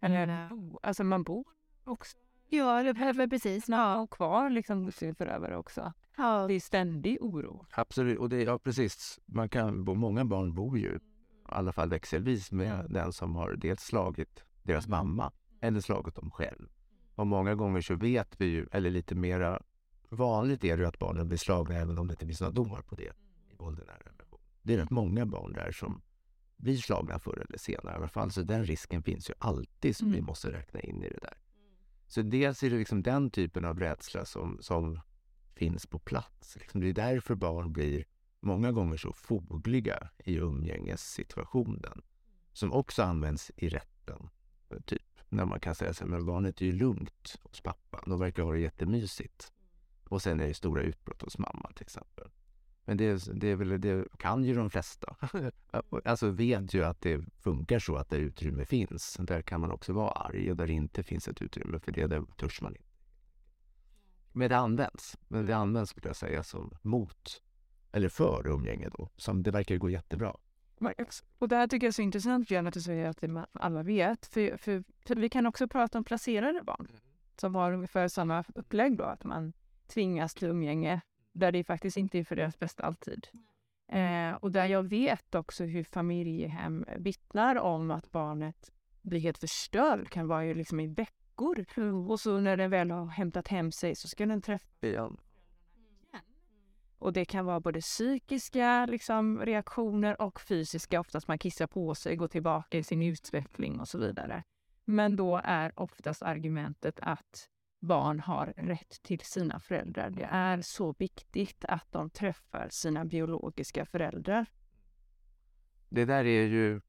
[0.01, 1.47] Eller, eh, alltså man bor
[1.85, 2.17] också.
[2.49, 3.69] Ja, eller precis.
[3.69, 5.93] Ja, och kvar liksom sin förövare också.
[6.17, 6.47] Ja.
[6.49, 7.67] Det är ständig oro.
[7.71, 9.21] Absolut, och det, ja precis.
[9.27, 10.99] Man kan, många barn bor ju
[11.53, 12.93] i alla fall växelvis med mm.
[12.93, 14.99] den som har dels slagit deras mm.
[14.99, 16.69] mamma eller slagit dem själv.
[17.15, 19.63] Och många gånger så vet vi ju, eller lite mera
[20.09, 22.95] vanligt är det att barnen blir slagna även om det inte finns några domar på
[22.95, 23.13] det
[23.53, 23.81] i våld.
[24.63, 26.03] Det är rätt många barn där som
[26.57, 28.31] blir slagna förr eller senare i alla fall.
[28.31, 30.21] Så den risken finns ju alltid som mm.
[30.21, 31.37] vi måste räkna in i det där.
[32.07, 35.01] Så dels är det liksom den typen av rädsla som, som
[35.55, 36.57] finns på plats.
[36.57, 38.05] Liksom det är därför barn blir
[38.43, 42.03] många gånger så fogliga i umgängessituationen
[42.53, 44.29] som också används i rätten.
[44.85, 48.03] Typ när man kan säga så här, men barnet är ju lugnt hos pappa.
[48.07, 49.53] De verkar ha det jättemysigt.
[50.05, 52.31] Och sen är det stora utbrott hos mamma till exempel.
[52.85, 55.17] Men det, det, är väl, det kan ju de flesta.
[56.05, 59.93] alltså vet ju att det funkar så att där utrymme finns, där kan man också
[59.93, 62.89] vara arg och där det inte finns ett utrymme för det, där törs man inte.
[64.33, 65.19] Men det används.
[65.29, 67.43] Men det används skulle jag säga som mot
[67.93, 70.37] eller för umgänge då, som det verkar gå jättebra.
[71.39, 74.27] Och det här tycker jag är så intressant, Björn, att du säger att alla vet.
[74.27, 77.01] För, för, för, vi kan också prata om placerade barn mm.
[77.37, 79.53] som har ungefär samma upplägg då, att man
[79.87, 81.01] tvingas till umgänge
[81.33, 83.29] där det faktiskt inte är för deras bästa alltid.
[83.89, 90.11] Eh, och där jag vet också hur familjehem vittnar om att barnet blir helt förstörd,
[90.11, 91.65] kan vara ju liksom i veckor.
[92.09, 95.13] Och så när den väl har hämtat hem sig så ska den träffa.
[97.03, 101.01] Och det kan vara både psykiska liksom, reaktioner och fysiska.
[101.01, 104.43] Oftast man kissar på sig, går tillbaka i sin utveckling och så vidare.
[104.85, 107.49] Men då är oftast argumentet att
[107.81, 110.11] barn har rätt till sina föräldrar.
[110.11, 114.47] Det är så viktigt att de träffar sina biologiska föräldrar.
[115.89, 116.81] Det där är ju...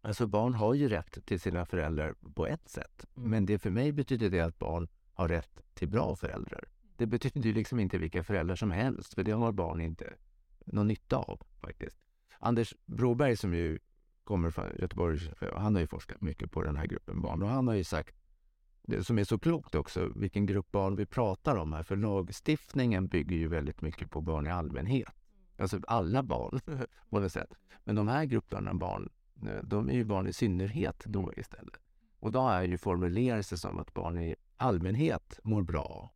[0.00, 3.06] Alltså barn har ju rätt till sina föräldrar på ett sätt.
[3.16, 3.30] Mm.
[3.30, 6.64] Men det för mig betyder det att barn har rätt till bra föräldrar.
[6.98, 10.14] Det betyder ju liksom inte vilka föräldrar som helst, för det har barn inte
[10.66, 11.98] någon nytta av faktiskt.
[12.38, 13.78] Anders Broberg som ju
[14.24, 15.18] kommer från Göteborg,
[15.56, 18.16] han har ju forskat mycket på den här gruppen barn och han har ju sagt
[18.82, 21.82] det som är så klokt också, vilken grupp barn vi pratar om här.
[21.82, 25.14] För lagstiftningen bygger ju väldigt mycket på barn i allmänhet.
[25.58, 26.60] Alltså alla barn
[27.10, 27.54] på något sätt.
[27.84, 29.08] Men de här grupperna barn,
[29.62, 31.80] de är ju barn i synnerhet då istället.
[32.20, 36.12] Och då är ju formulerat sig som att barn i allmänhet mår bra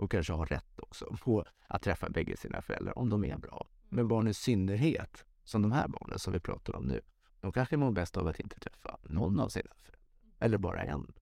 [0.00, 3.66] och kanske har rätt också på att träffa bägge sina föräldrar om de är bra.
[3.88, 7.00] Men barn i synnerhet, som de här barnen som vi pratar om nu,
[7.40, 10.00] de kanske mår bäst av att inte träffa någon av sina föräldrar.
[10.38, 11.12] Eller bara en.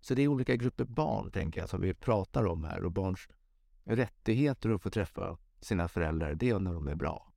[0.00, 2.84] Så det är olika grupper barn, tänker jag, som vi pratar om här.
[2.84, 3.28] Och barns
[3.84, 7.32] rättigheter att få träffa sina föräldrar, det är när de är bra.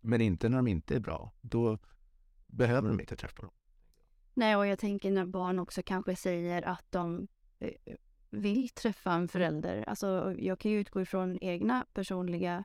[0.00, 1.32] Men inte när de inte är bra.
[1.40, 1.78] Då
[2.46, 3.52] behöver de inte träffa dem.
[4.34, 7.70] Nej, och jag tänker när barn också kanske säger att de eh,
[8.30, 9.84] vill träffa en förälder.
[9.88, 12.64] Alltså, jag kan ju utgå ifrån egna personliga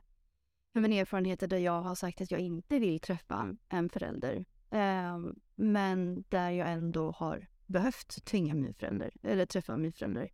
[0.80, 4.44] men erfarenheter där jag har sagt att jag inte vill träffa en förälder.
[4.70, 5.18] Eh,
[5.54, 10.30] men där jag ändå har behövt tvinga min förälder, eller träffa min förälder.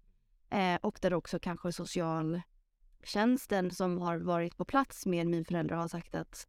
[0.51, 5.89] Eh, och där också kanske socialtjänsten som har varit på plats med min förälder har
[5.89, 6.49] sagt att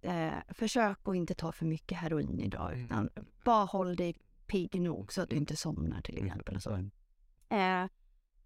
[0.00, 3.10] eh, försök att inte ta för mycket heroin idag, utan
[3.44, 6.56] bara håll dig pigg nog så att du inte somnar till exempel.
[6.56, 6.74] Och, så.
[7.48, 7.86] Eh,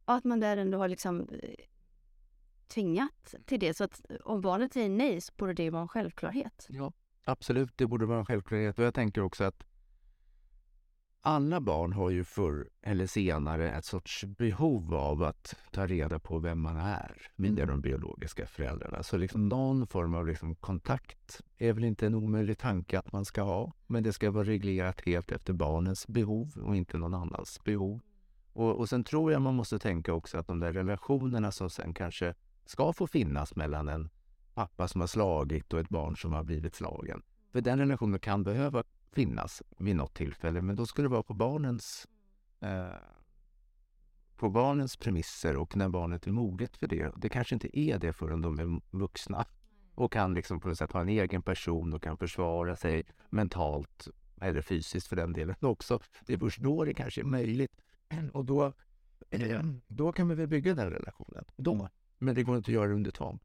[0.05, 1.55] och att man där ändå har liksom eh,
[2.69, 3.75] tvingat till det.
[3.77, 6.67] Så att om barnet säger nej så borde det vara en självklarhet.
[6.71, 6.93] Ja,
[7.25, 7.73] absolut.
[7.77, 8.79] Det borde vara en självklarhet.
[8.79, 9.65] Och jag tänker också att
[11.27, 16.39] alla barn har ju förr eller senare ett sorts behov av att ta reda på
[16.39, 17.67] vem man är via Mm.
[17.69, 19.03] de biologiska föräldrarna.
[19.03, 23.25] Så liksom någon form av liksom kontakt är väl inte en omöjlig tanke att man
[23.25, 23.73] ska ha.
[23.87, 28.01] Men det ska vara reglerat helt efter barnens behov och inte någon annans behov.
[28.55, 31.95] Och, och sen tror jag man måste tänka också att de där relationerna som sen
[31.95, 32.35] kanske
[32.67, 34.11] ska få finnas mellan en
[34.55, 37.23] pappa som har slagit och ett barn som har blivit slagen.
[37.53, 41.35] För den relationen kan behöva finnas vid något tillfälle, men då ska det vara på
[41.35, 42.09] barnens,
[42.61, 42.87] eh,
[44.37, 47.13] på barnens premisser och när barnet är moget för det.
[47.17, 49.45] Det kanske inte är det förrän de är vuxna
[49.95, 54.09] och kan liksom på något sätt ha en egen person och kan försvara sig mentalt
[54.41, 56.01] eller fysiskt för den delen också.
[56.27, 57.84] Det är först då det kanske är möjligt.
[58.33, 58.73] Och då,
[59.31, 61.45] eh, då kan vi väl bygga den relationen.
[61.57, 61.89] Då.
[62.19, 63.41] Men det går inte att göra det under tvång.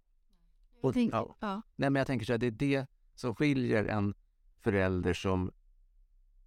[0.81, 1.35] Och, Tänk- ja.
[1.39, 1.61] ja.
[1.75, 4.13] Nej, men jag tänker så här, det är det som skiljer en
[4.59, 5.51] förälder som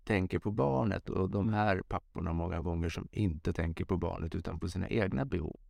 [0.04, 4.60] tänker på barnet och de här papporna många gånger som inte tänker på barnet utan
[4.60, 5.60] på sina egna behov.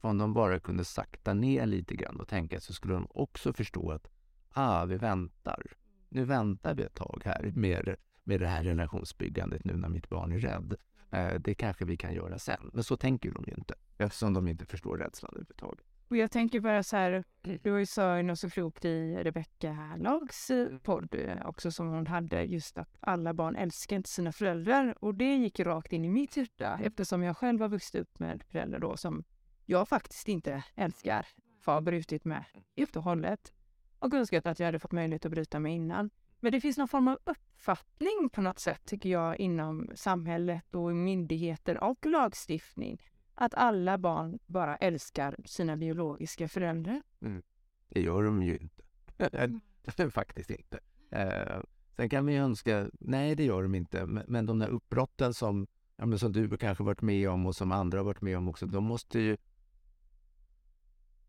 [0.00, 3.52] För om de bara kunde sakta ner lite grann och tänka så skulle de också
[3.52, 4.08] förstå att
[4.50, 5.62] ah, vi väntar.
[6.08, 10.32] Nu väntar vi ett tag här med, med det här relationsbyggandet nu när mitt barn
[10.32, 10.74] är rädd.
[11.12, 12.70] Eh, det kanske vi kan göra sen.
[12.72, 15.84] Men så tänker de ju inte eftersom de inte förstår rädslan överhuvudtaget.
[16.08, 19.96] Och jag tänker bara så här, du har ju sa något så klokt i Rebecka
[19.98, 24.32] Lags eh, podd eh, också som hon hade, just att alla barn älskar inte sina
[24.32, 25.04] föräldrar.
[25.04, 28.42] Och det gick rakt in i mitt hjärta eftersom jag själv har vuxit upp med
[28.48, 29.24] föräldrar då som
[29.66, 31.26] jag faktiskt inte älskar,
[31.64, 32.44] har brutit med
[32.76, 33.52] helt och hållet.
[33.98, 36.10] Och önskat att jag hade fått möjlighet att bryta med innan.
[36.42, 40.96] Men det finns någon form av uppfattning på något sätt, tycker jag, inom samhället och
[40.96, 43.00] myndigheter och lagstiftning
[43.34, 47.02] att alla barn bara älskar sina biologiska föräldrar.
[47.20, 47.42] Mm.
[47.88, 50.10] Det gör de ju inte.
[50.10, 50.78] Faktiskt inte.
[51.10, 51.60] Eh,
[51.96, 55.66] sen kan vi önska, nej det gör de inte, men, men de där uppbrotten som,
[55.96, 58.48] ja, men som du kanske varit med om och som andra har varit med om
[58.48, 59.36] också, de måste ju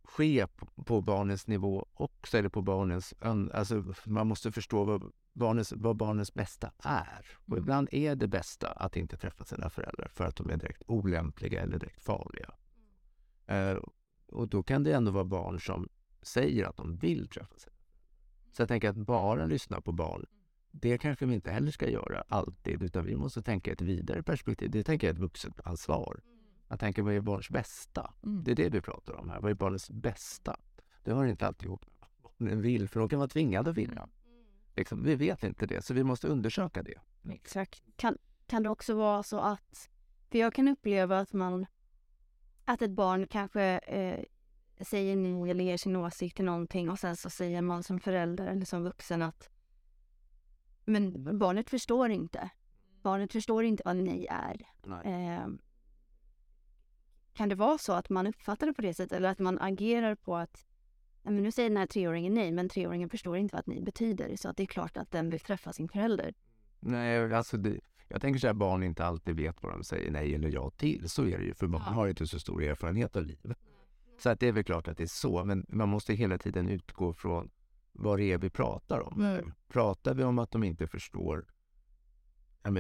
[0.04, 3.14] ske på, på barnens nivå också, eller på barnens,
[3.54, 7.26] alltså man måste förstå vad barnens, vad barnens bästa är.
[7.46, 7.64] Och Mm.
[7.64, 11.62] ibland är det bästa att inte träffa sina föräldrar för att de är direkt olämpliga
[11.62, 12.54] eller direkt farliga.
[13.46, 13.78] Eh,
[14.28, 15.90] och då kan det ändå vara barn som
[16.22, 17.74] säger att de vill träffa sig.
[18.52, 20.26] Så jag tänker att bara lyssna på barn,
[20.72, 24.72] det kanske vi inte heller ska göra alltid, utan vi måste tänka ett vidare perspektiv.
[24.72, 26.22] Det tänker jag är ett vuxet ansvar.
[26.74, 28.14] Att tänka vad är barns bästa?
[28.24, 28.44] Mm.
[28.44, 29.40] Det är det vi pratar om här.
[29.40, 30.58] Vad är barnets bästa?
[31.04, 33.78] Det har inte alltid ihop med vad barnen vill, för de kan vara tvingade att
[33.78, 34.10] vilja.
[34.76, 37.00] Liksom, vi vet inte det, så vi måste undersöka det.
[37.30, 37.84] Exakt.
[38.48, 39.90] Kan det också vara så att,
[40.32, 41.66] för jag kan uppleva att man,
[42.66, 44.24] att ett barn kanske eh,
[44.86, 48.48] säger nej eller ger sin åsikt till någonting och sen så säger man som förälder
[48.48, 49.50] eller som vuxen att
[50.86, 52.50] men barnet förstår inte.
[53.02, 54.62] Barnet förstår inte vad nej är.
[55.04, 55.48] Eh,
[57.34, 60.16] kan det vara så att man uppfattar det på det sättet eller att man agerar
[60.16, 60.66] på att
[61.24, 64.36] "Nej, men nu säger den här treåringen nej men treåringen förstår inte vad nej betyder
[64.36, 66.34] så att det är klart att den vill träffa sin förälder.
[66.80, 70.36] Nej, alltså det, jag tänker så här, barn inte alltid vet vad de säger nej
[70.36, 71.10] eller ja till.
[71.10, 71.92] Så är det ju, för barn Ja.
[71.92, 73.58] har inte så stor erfarenhet av livet.
[74.18, 76.70] Så att det är väl klart att det är så, men man måste hela tiden
[76.70, 77.50] utgå från
[77.92, 79.22] vad det är vi pratar om.
[79.22, 79.52] Mm.
[79.68, 81.46] Pratar vi om att de inte förstår,
[82.64, 82.72] ja,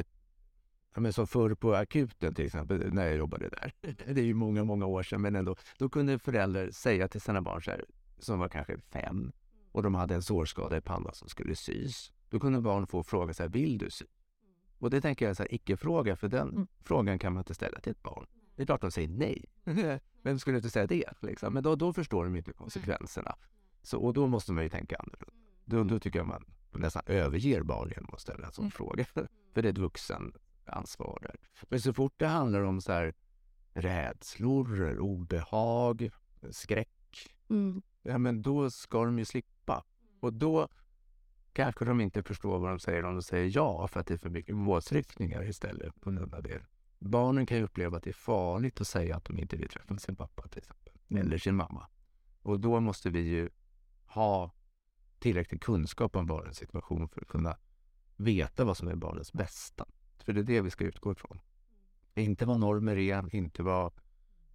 [1.02, 3.74] men, som förr på akuten till exempel, när jag jobbade där.
[4.14, 5.56] Det är ju många, många år sedan, men ändå.
[5.78, 7.86] Då kunde föräldrar säga till sina barn så här,
[8.20, 9.32] som var kanske fem
[9.72, 12.12] och de hade en sårskada i pannan som skulle sys.
[12.30, 14.06] Då kunde barn få fråga så här, vill du sy?
[14.80, 16.68] Och det tänker jag är här, icke-fråga, för den Mm.
[16.82, 18.26] frågan kan man inte ställa till ett barn.
[18.56, 19.46] Det är klart de säger nej.
[20.22, 21.14] Vem skulle inte säga det?
[21.22, 21.54] Liksom?
[21.54, 23.36] Men då, då förstår de inte konsekvenserna.
[23.82, 25.34] Så, och då måste man ju tänka annorlunda.
[25.66, 28.72] Då, då tycker jag man nästan överger barn genom att ställa en sån Mm.
[28.72, 29.06] fråga.
[29.54, 30.34] För det är ett vuxen
[30.70, 31.36] ansvar där.
[31.70, 33.14] Men så fort det handlar om så här
[33.74, 36.10] rädslor, obehag,
[36.52, 36.90] skräck,
[37.50, 37.82] Mm.
[38.02, 39.84] ja men då ska de ju slippa.
[40.20, 40.68] Och då
[41.54, 44.18] kanske de inte förstår vad de säger om de säger ja för att det är
[44.18, 46.62] för mycket påtryckningar istället på av det.
[47.00, 49.98] Barnen kan ju uppleva att det är farligt att säga att de inte vill träffa
[49.98, 50.94] sin pappa till exempel.
[51.10, 51.26] Mm.
[51.26, 51.88] Eller sin mamma.
[52.42, 53.50] Och då måste vi ju
[54.06, 54.52] ha
[55.20, 57.58] tillräcklig kunskap om barnens situation för att kunna
[58.16, 59.86] veta vad som är barnens bästa.
[60.24, 61.40] För det är det vi ska utgå ifrån.
[62.16, 63.94] Inte vad normer är, inte vad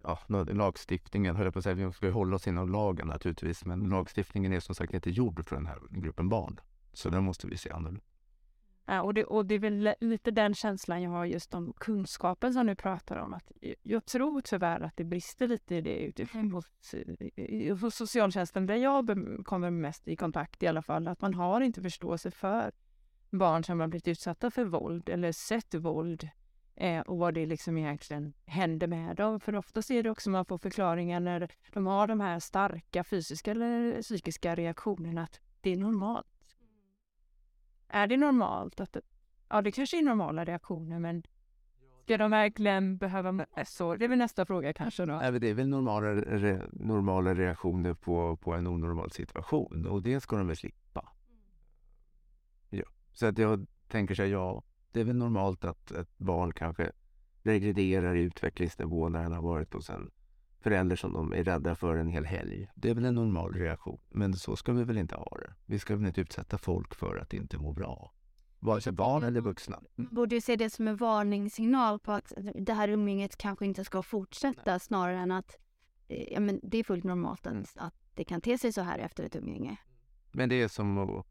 [0.03, 3.89] ja, lagstiftningen, höll jag på att säga, vi ska hålla oss inom lagen naturligtvis, men
[3.89, 6.59] lagstiftningen är som sagt inte gjord för den här gruppen barn.
[6.93, 8.01] Så den måste vi se annorlunda.
[8.85, 12.53] Ja, och, det, och det är väl lite den känslan jag har just om kunskapen
[12.53, 13.33] som du pratar om.
[13.33, 13.51] Att
[13.81, 16.65] jag tror tyvärr att det brister lite i det utifrån hos,
[17.81, 19.09] hos socialtjänsten där jag
[19.45, 21.07] kommer mest i kontakt i alla fall.
[21.07, 22.71] Att man har inte förståelse för
[23.29, 26.29] barn som har blivit utsatta för våld eller sett våld
[26.75, 29.39] eh, och vad det liksom egentligen händer med dem.
[29.39, 33.51] För oftast är det också man får förklaringar när de har de här starka fysiska
[33.51, 36.27] eller psykiska reaktionerna att det är normalt.
[37.87, 38.79] Är det normalt?
[38.79, 38.97] att
[39.49, 41.23] Ja, det kanske är normala reaktioner, men
[42.03, 43.95] ska de verkligen behöva så?
[43.95, 45.13] Det är väl nästa fråga kanske då.
[45.13, 50.19] Nej, det är väl normala, re, normala reaktioner på, på en onormal situation och det
[50.19, 50.88] ska de väl slippa.
[53.19, 56.91] Så att jag tänker så här, ja, det är väl normalt att ett barn kanske
[57.43, 60.11] regrederar i utvecklingsnivå när han har varit hos en
[60.59, 62.67] förälder som de är rädda för en hel helg.
[62.75, 63.99] Det är väl en normal reaktion.
[64.09, 65.53] Men så ska vi väl inte ha det.
[65.65, 68.13] Vi ska väl inte utsätta folk för att inte må bra.
[68.59, 69.79] Vare sig barn eller vuxna.
[69.97, 70.09] Mm.
[70.15, 74.03] Borde ju se det som en varningssignal på att det här umgänget kanske inte ska
[74.03, 74.79] fortsätta Nej.
[74.79, 75.57] snarare än att
[76.07, 77.65] eh, ja, men det är fullt normalt att, mm.
[77.75, 79.77] att det kan te sig så här efter ett umgänge.
[80.31, 81.25] Men det är som att,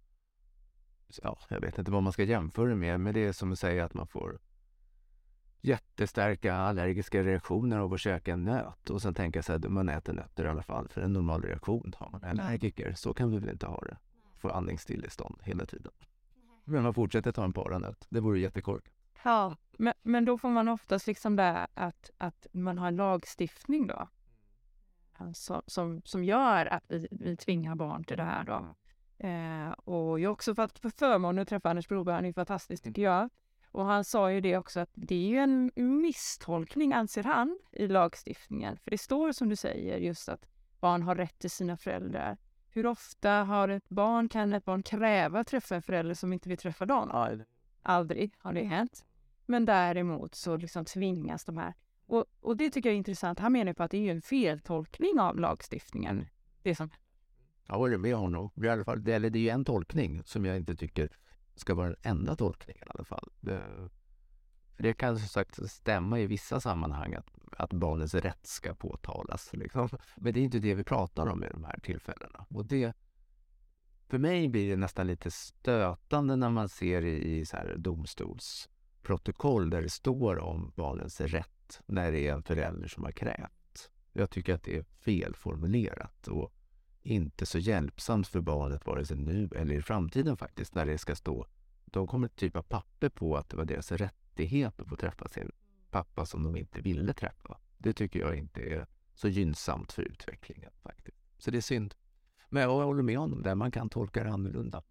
[1.23, 3.85] ja, jag vet inte vad man ska jämföra med, men det är som att säga
[3.85, 4.39] att man får
[5.61, 10.13] jättestarka allergiska reaktioner av att käka en nöt och sen tänka sig att man äter
[10.13, 12.93] nötter i alla fall för en normal reaktion har man allergiker.
[12.93, 13.97] Så kan vi väl inte ha det?
[14.37, 15.93] Få andningsstillestånd hela tiden.
[16.65, 18.07] Men man fortsätter ta en paranöt.
[18.09, 18.95] Det vore jättekorkat.
[19.25, 23.87] Ja, men, men då får man oftast liksom det att, att man har en lagstiftning
[23.87, 24.09] då.
[25.13, 28.75] Alltså, som, som gör att vi, vi tvingar barn till det här då.
[29.19, 32.15] Eh, och jag har också fått förmånen att träffa Anders Broberg.
[32.15, 33.31] Han är fantastisk tycker jag.
[33.71, 37.87] Och han sa ju det också att det är ju en misstolkning, anser han, i
[37.89, 38.77] lagstiftningen.
[38.77, 40.47] För det står som du säger just att
[40.81, 42.37] barn har rätt till sina föräldrar.
[42.71, 46.49] Hur ofta har ett barn, kan ett barn kräva att träffa en förälder som inte
[46.49, 47.11] vill träffa dem?
[47.11, 47.47] Aldrig.
[47.83, 49.07] Aldrig har det hänt.
[49.47, 51.75] Men däremot så liksom tvingas de här.
[52.07, 53.39] Och, och det tycker jag är intressant.
[53.39, 56.27] Han menar på att det är en feltolkning av lagstiftningen.
[56.63, 56.91] Det som...
[57.69, 58.51] Jag håller med honom.
[58.63, 61.11] I alla fall, det, eller det är ju en tolkning som jag inte tycker
[61.55, 63.29] ska vara den enda tolkningen i alla fall.
[63.41, 63.63] Det,
[64.77, 67.27] det kan som sagt stämma i vissa sammanhang att,
[67.57, 69.51] att barnens rätt ska påtalas.
[69.53, 69.89] Liksom.
[70.17, 72.47] Men det är inte det vi pratar om i de här tillfällena.
[72.49, 72.97] Och det,
[74.09, 79.71] för mig blir det nästan lite stötande när man ser i, i så här domstolsprotokoll
[79.71, 83.91] där det står om barnens rätt när det är en förälder som har krävt.
[84.13, 86.53] Jag tycker att det är felformulerat och
[87.09, 91.15] inte så hjälpsamt för barnet vare sig nu eller i framtiden faktiskt när det ska
[91.15, 91.47] stå.
[91.85, 95.51] De kommer typ av papper på att det var deras rättighet att få träffa sin
[95.91, 97.59] pappa som de inte ville träffa.
[97.79, 101.19] Det tycker jag inte är så gynnsamt för utvecklingen faktiskt.
[101.39, 101.95] Så det är synd.
[102.49, 104.83] Men jag håller med honom där, man kan tolka det annorlunda.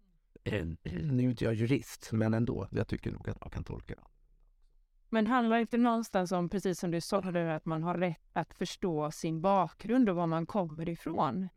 [0.44, 2.68] Eh, nu är inte jag jurist, men ändå.
[2.70, 4.02] Jag tycker nog att man kan tolka det.
[5.08, 8.54] Men handlar det inte någonstans om, precis som du sa, att man har rätt att
[8.54, 11.48] förstå sin bakgrund och var man kommer ifrån?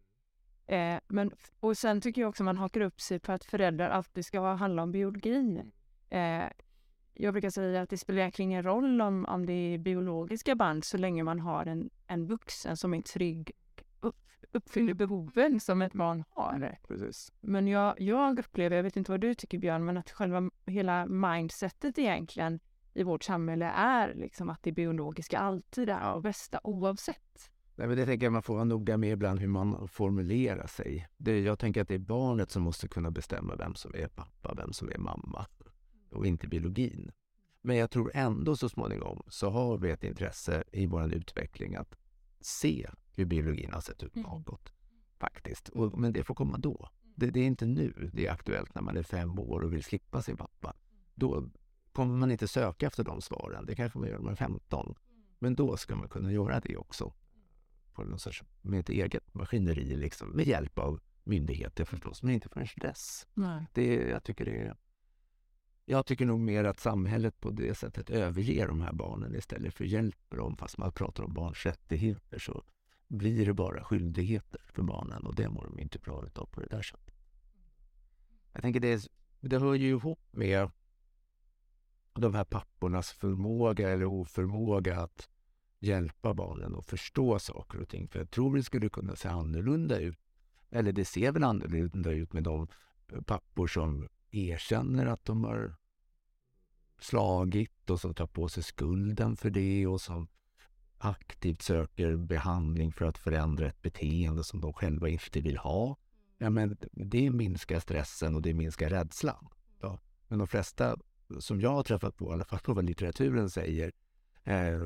[0.71, 4.25] Eh, men, och sen tycker jag också man hakar upp sig på att föräldrar alltid
[4.25, 5.71] ska handla om biologin.
[6.09, 6.43] Eh,
[7.13, 10.85] jag brukar säga att det spelar egentligen ingen roll om, om det är biologiska band
[10.85, 13.51] så länge man har en, en vuxen som är trygg
[13.99, 16.77] upp, uppfyller behoven som ett barn har.
[16.87, 17.31] Precis.
[17.39, 21.05] Men jag, jag upplever, jag vet inte vad du tycker Björn, men att själva hela
[21.05, 22.59] mindsetet egentligen
[22.93, 27.50] i vårt samhälle är liksom att det biologiska alltid är det bästa oavsett.
[27.75, 31.07] Nej, men det tänker jag man får vara noga med ibland hur man formulerar sig.
[31.17, 34.53] Det, jag tänker att det är barnet som måste kunna bestämma vem som är pappa,
[34.57, 35.45] vem som är mamma
[36.11, 37.11] och inte biologin.
[37.61, 41.95] Men jag tror ändå så småningom så har vi ett intresse i vår utveckling att
[42.41, 44.23] se hur biologin har sett ut mm.
[44.23, 44.71] bakåt.
[45.19, 45.69] Faktiskt.
[45.69, 46.89] Och, men det får komma då.
[47.15, 49.83] Det, det, är inte nu det är aktuellt när man är fem år och vill
[49.83, 50.75] slippa sin pappa.
[51.15, 51.49] Då
[51.91, 53.65] kommer man inte söka efter de svaren.
[53.65, 54.95] Det kanske man gör när man är 15.
[55.39, 57.13] Men då ska man kunna göra det också
[57.93, 62.49] på någon sorts, med ett eget maskineri liksom, med hjälp av myndigheter förstås, men inte
[62.49, 63.27] förrän dess.
[63.33, 63.65] Nej.
[63.73, 64.75] Det, jag, tycker det är,
[65.85, 69.85] jag tycker nog mer att samhället på det sättet överger de här barnen istället för
[69.85, 70.57] hjälper dem.
[70.57, 72.63] Fast man pratar om barns rättigheter så
[73.07, 76.67] blir det bara skyldigheter för barnen och det mår de inte bra utav på det
[76.67, 77.15] där sättet.
[78.53, 79.07] Jag tänker det,
[79.39, 80.69] det hör ju ihop med
[82.13, 85.29] de här pappornas förmåga eller oförmåga att
[85.81, 88.07] hjälpa barnen att förstå saker och ting.
[88.07, 90.19] För jag tror det skulle kunna se annorlunda ut
[90.71, 92.67] eller det ser väl annorlunda ut med de
[93.13, 95.75] eh, pappor som erkänner att de har
[96.99, 100.27] slagit och som tar på sig skulden för det och som
[100.97, 105.97] aktivt söker behandling för att förändra ett beteende som de själva inte vill ha.
[106.37, 109.47] Ja, men det minskar stressen och det minskar rädslan.
[109.81, 109.99] Ja.
[110.27, 110.97] Men de flesta
[111.39, 113.91] som jag har träffat på, i alla fall på vad litteraturen säger,
[114.43, 114.81] eh,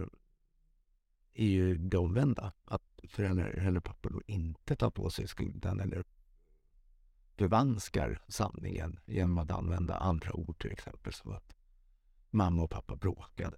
[1.35, 2.53] är ju det omvända.
[2.65, 6.03] Att föräldrar eller pappor då inte tar på sig skulden eller
[7.37, 11.13] förvanskar sanningen genom att använda andra ord till exempel.
[11.13, 11.55] Som att
[12.31, 13.57] mamma och pappa bråkade.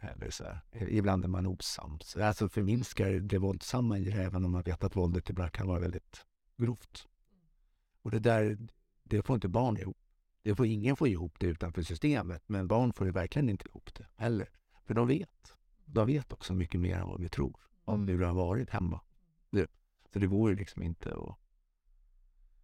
[0.00, 0.88] Eller så här.
[0.88, 2.16] Ibland är man osams.
[2.16, 5.80] Alltså förminskar det våldsamma i det även om man vet att våldet ibland kan vara
[5.80, 6.26] väldigt
[6.56, 7.08] grovt.
[8.02, 8.58] Och det där,
[9.04, 9.96] det får inte barn ihop.
[10.42, 13.94] Det får ingen få ihop det utanför systemet, men barn får ju verkligen inte ihop
[13.94, 14.48] det heller.
[14.84, 15.54] För de vet.
[15.92, 19.00] De vet också mycket mer än vad vi tror om hur det har varit hemma.
[19.50, 19.70] Det,
[20.12, 21.38] så det går ju liksom inte att,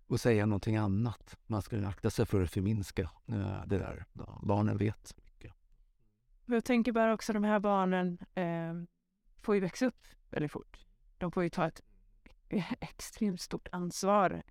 [0.09, 1.37] att säga någonting annat.
[1.47, 4.05] Man ska akta sig för att förminska äh, det där.
[4.43, 5.55] Barnen vet mycket.
[6.47, 8.75] Jag tänker bara också de här barnen eh,
[9.37, 10.87] får ju växa upp väldigt fort.
[11.19, 11.83] De får ju ta ett
[12.81, 14.43] extremt stort ansvar.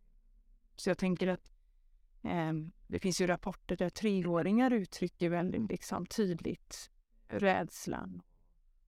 [0.75, 1.51] Så jag tänker att
[2.23, 2.53] eh,
[2.88, 6.91] det finns ju rapporter där treåringar uttrycker väldigt liksom, tydligt
[7.28, 8.21] rädslan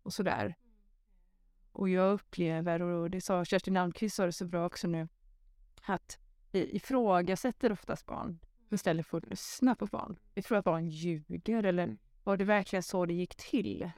[0.03, 0.55] och sådär.
[1.71, 5.07] Och jag upplever, och det sa Kerstin Almqvist sa det så bra också nu,
[5.85, 6.19] att
[6.51, 8.39] vi ifrågasätter oftast barn
[8.69, 10.19] istället för att lyssna på barn.
[10.35, 13.91] Vi tror att barn ljuger eller var det verkligen så det gick till?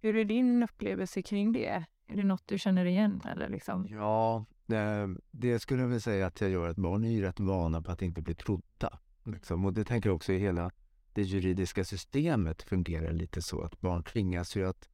[0.00, 1.84] Hur är din upplevelse kring det?
[2.06, 3.22] Är det något du känner igen?
[3.24, 3.86] Eller liksom?
[3.90, 6.68] Ja, det, det skulle jag väl säga att jag gör.
[6.68, 8.98] Att barn är ju rätt vana på att inte bli trodda.
[9.24, 9.64] Liksom.
[9.64, 10.70] Och det tänker jag också i hela
[11.12, 14.88] det juridiska systemet fungerar lite så att barn tvingas ju att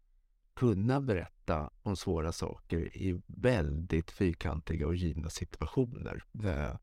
[0.54, 6.24] kunna berätta om svåra saker i väldigt fyrkantiga och givna situationer.
[6.32, 6.78] Det,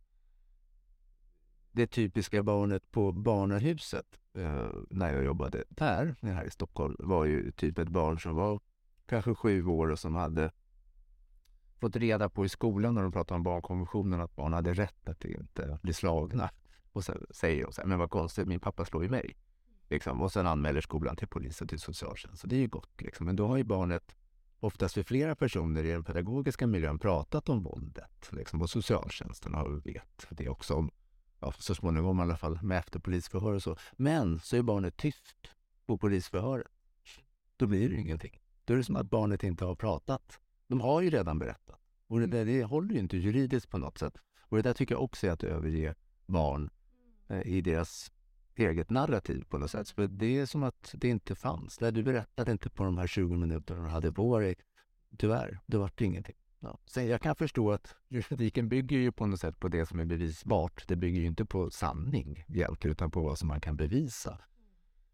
[1.71, 7.51] det typiska barnet på barnahuset eh, när jag jobbade där, här i Stockholm, var ju
[7.51, 8.59] typ ett barn som var
[9.05, 10.51] kanske sju år och som hade
[11.79, 15.25] fått reda på i skolan när de pratade om barnkonventionen att barn hade rätt att
[15.25, 16.49] inte bli slagna.
[16.91, 19.35] Och så säger de så här, men vad konstigt, min pappa slår ju mig.
[19.89, 20.21] Liksom.
[20.21, 22.41] Och sen anmäler skolan till polisen till socialtjänst.
[22.41, 23.01] Så det är ju gott.
[23.01, 23.25] Liksom.
[23.25, 24.15] Men då har ju barnet
[24.59, 28.29] oftast för flera personer i den pedagogiska miljön pratat om våldet.
[28.31, 28.61] Liksom.
[28.61, 30.89] Och socialtjänsten har vet det också.
[31.39, 33.77] ja, så småningom i alla fall med efterpolisförhör och så.
[33.93, 35.35] Men så är barnet tyst
[35.85, 36.67] på polisförhöret.
[37.57, 38.39] Då blir det ingenting.
[38.65, 40.39] Då är det som att barnet inte har pratat.
[40.67, 41.79] De har ju redan berättat.
[42.07, 44.17] Och det, där, det håller ju inte juridiskt på något sätt.
[44.41, 46.69] Och det där tycker jag också är att överge barn
[47.27, 48.11] eh, i deras
[48.59, 49.89] eget narrativ på något sätt.
[49.89, 51.81] För det är som att det inte fanns.
[51.81, 54.55] Nej, du berättade inte på de här 20 minuterna du hade på dig.
[55.17, 56.35] Tyvärr, det vart ingenting.
[56.59, 56.79] Ja.
[56.85, 60.05] Sen jag kan förstå att juridiken bygger ju på något sätt på det som är
[60.05, 60.87] bevisbart.
[60.87, 64.39] Det bygger ju inte på sanning egentligen, utan på vad som man kan bevisa.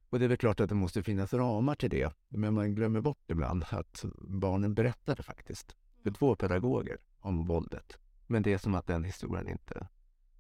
[0.10, 2.14] Och det är väl klart att det måste finnas ramar till det.
[2.30, 7.98] Men man glömmer bort ibland att barnen berättade faktiskt för två pedagoger om våldet.
[8.28, 9.88] Men det är som att den historien inte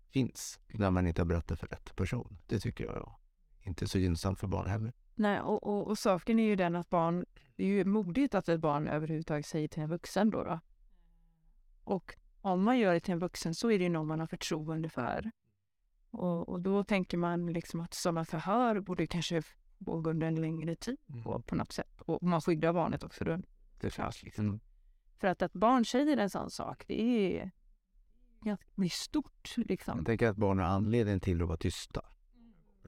[0.09, 2.37] finns när man inte har berättat för rätt person.
[2.47, 3.15] Det tycker jag
[3.61, 4.93] inte är så gynnsamt för barn heller.
[5.15, 7.25] Nej, och, och, och saken är ju den att barn,
[7.55, 10.43] det är ju modigt att ett barn överhuvudtaget säger till en vuxen då.
[10.43, 10.59] då.
[11.83, 14.89] Och om man gör det till en vuxen så är det någon man har förtroende
[14.89, 15.31] för.
[16.11, 19.41] Och, och då tänker man liksom att sådana förhör borde kanske
[19.85, 21.43] pågå under en längre tid på, mm.
[21.43, 22.01] på något sätt.
[22.01, 23.23] Och man skyddar barnet också.
[23.23, 23.39] Då.
[23.79, 24.59] Det finns liksom.
[25.17, 27.51] För att ett barn säger en sån sak, det är
[28.45, 29.53] ganska stort.
[29.57, 29.97] Liksom.
[29.97, 32.01] Jag tänker att barn har anledning till att vara tysta.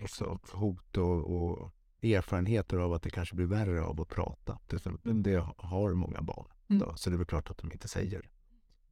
[0.01, 4.59] Också hot och, och erfarenheter av att det kanske blir värre av att prata.
[4.67, 5.45] Det, mm.
[5.57, 6.47] har många barn.
[6.69, 6.79] Mm.
[6.79, 8.29] Då, så det är väl klart att de inte säger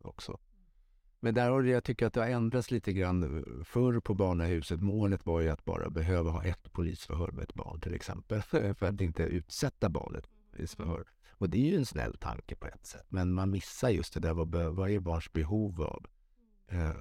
[0.02, 0.40] också.
[1.20, 3.46] Men där har jag tycker att det har ändrats lite grann.
[3.66, 7.82] Förr på barnahuset, målet var ju att bara behöva ha ett polisförhör med ett barn
[7.82, 8.42] till exempel.
[8.76, 11.06] För att inte utsätta barnet för polisförhör.
[11.38, 13.06] Och det är ju en snäll tanke på ett sätt.
[13.10, 16.06] Men man missar just det där, vad, vad är barns behov av
[16.68, 16.92] eh,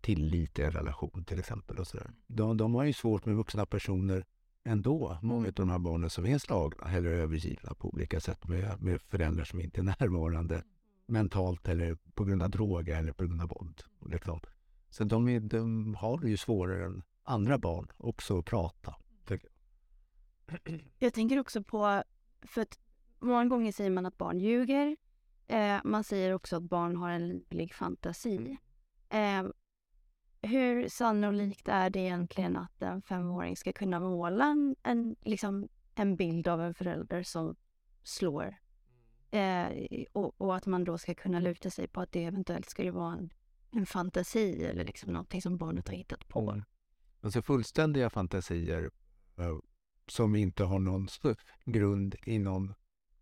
[0.00, 1.78] tillit i en relation till exempel.
[1.78, 2.10] Och så där.
[2.26, 4.24] De, de har ju svårt med vuxna personer
[4.64, 5.18] ändå.
[5.22, 9.02] Många av de här barnen som är slagna eller övergivna på olika sätt med, med
[9.02, 10.62] föräldrar som inte är närvarande
[11.06, 13.82] mentalt eller på grund av droger eller på grund av våld.
[14.06, 14.40] Liksom.
[14.90, 18.94] Så de, är, de har det ju svårare än andra barn också att prata.
[19.28, 19.40] Jag.
[20.98, 22.02] jag tänker också på,
[22.42, 22.78] för att
[23.20, 24.96] många gånger säger man att barn ljuger.
[25.46, 28.56] Eh, man säger också att barn har en livlig fantasi.
[29.14, 29.44] Eh,
[30.42, 36.16] hur sannolikt är det egentligen att en femåring ska kunna måla en, en, liksom, en
[36.16, 37.56] bild av en förälder som
[38.02, 38.56] slår?
[39.30, 39.66] Eh,
[40.12, 43.12] och, och, att man då ska kunna luta sig på att det eventuellt skulle vara
[43.12, 43.30] en,
[43.70, 46.62] en fantasi eller liksom någonting som barnet har hittat på.
[47.20, 48.90] Alltså fullständiga fantasier
[49.36, 49.58] eh,
[50.06, 51.08] som inte har någon
[51.64, 52.74] grund i någon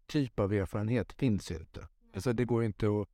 [0.07, 1.88] typ av erfarenhet finns ju inte.
[2.14, 3.09] Alltså det går inte att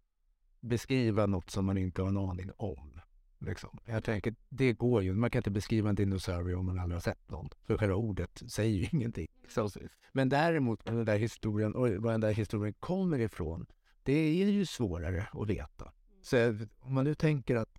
[0.61, 3.01] beskriva något som man inte har en aning om.
[3.41, 3.79] Liksom.
[3.85, 5.15] Jag tänker, det går ju.
[5.15, 7.49] Man kan inte beskriva en dinosaurie om man aldrig har sett någon.
[7.67, 9.29] För själva ordet säger ju ingenting.
[9.49, 9.71] Så,
[10.13, 13.67] men däremot den där historien, och var den där historien kommer ifrån,
[14.03, 15.93] det är ju svårare att veta.
[16.23, 17.79] Så om man nu tänker att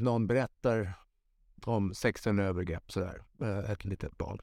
[0.00, 0.92] någon berättar
[1.64, 4.38] om sexuella övergrepp sådär, eh, ett litet barn.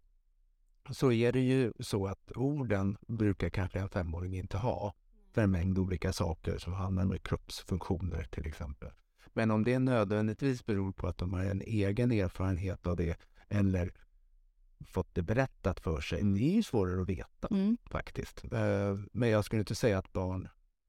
[0.89, 4.93] Så är det ju så att orden brukar kanske en femåring inte ha
[5.37, 8.89] en mängd olika saker som handlar med kroppsfunktioner till exempel.
[9.33, 13.17] Men om det nödvändigtvis beror på att de har en egen erfarenhet av det
[13.49, 13.93] eller
[14.85, 17.77] fått det berättat för sig, det är ju svårare att veta Mm.
[17.85, 18.43] faktiskt.
[18.53, 20.47] Eh, Men jag skulle inte säga att barn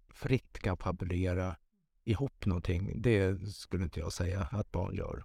[0.08, 1.56] fritt kan fabulera
[2.04, 3.02] ihop någonting.
[3.02, 5.24] Det skulle inte jag säga att barn gör.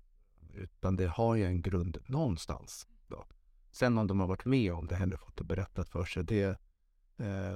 [0.53, 2.87] Utan det har ju en grund någonstans.
[3.07, 3.25] Då.
[3.71, 6.59] Sen om de har varit med om det eller fått det berättat för sig, det,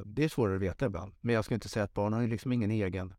[0.05, 1.13] det är svårare att veta ibland.
[1.21, 3.13] Men jag skulle inte säga att barn har liksom ingen egen...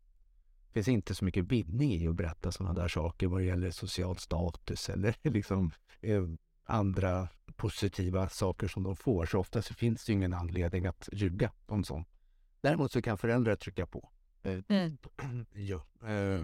[0.67, 3.71] Det finns inte så mycket bindning i att berätta sådana där saker vad det gäller
[3.71, 5.71] social status eller liksom
[6.01, 6.23] eh,
[6.65, 9.25] andra positiva saker som de får.
[9.25, 12.07] Så ofta så finns det ingen anledning att ljuga om sånt.
[12.61, 14.09] Däremot så kan föräldrar trycka på.
[14.43, 14.97] Eh, Mm.
[15.53, 16.07] ja.
[16.07, 16.41] eh,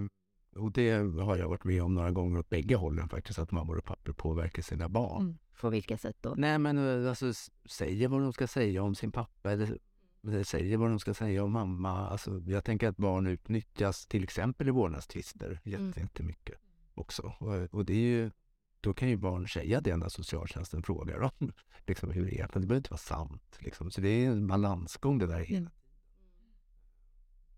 [0.55, 0.91] och det
[1.21, 4.13] har jag varit med om några gånger åt bägge hållen faktiskt, att mammor och pappor
[4.13, 5.21] påverkar sina barn.
[5.21, 5.37] Mm.
[5.61, 6.33] På vilka sätt då?
[6.37, 7.33] Nej men eh, alltså
[7.65, 9.77] säger vad de ska säga om sin pappa eller
[10.45, 12.07] säger vad de ska säga om mamma.
[12.09, 15.87] Alltså, jag tänker att barn utnyttjas till exempel i vårdnadstvister Mm.
[15.87, 16.55] jätte- jättemycket
[16.93, 17.33] också.
[17.39, 18.31] Och, och det är ju,
[18.81, 21.51] då kan ju barn säga det när socialtjänsten frågar dem.
[21.87, 23.57] Liksom hur det är, men det behöver inte vara sant.
[23.59, 23.91] Liksom.
[23.91, 25.51] Så det är en balansgång det där.
[25.51, 25.69] Mm.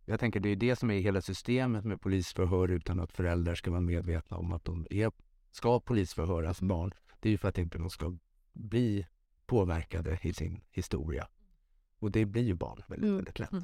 [0.06, 3.72] Jag tänker det är det som är hela systemet med polisförhör utan att föräldrar ska
[3.72, 5.12] vara medvetna om att de är,
[5.52, 6.92] ska polisförhöras barn.
[7.20, 8.18] Det är ju för att inte de ska
[8.54, 9.08] bli
[9.46, 11.28] påverkade i sin historia.
[12.02, 13.16] Och det blir ju barn väldigt, Mm.
[13.16, 13.52] väldigt lätt.
[13.52, 13.64] Mm.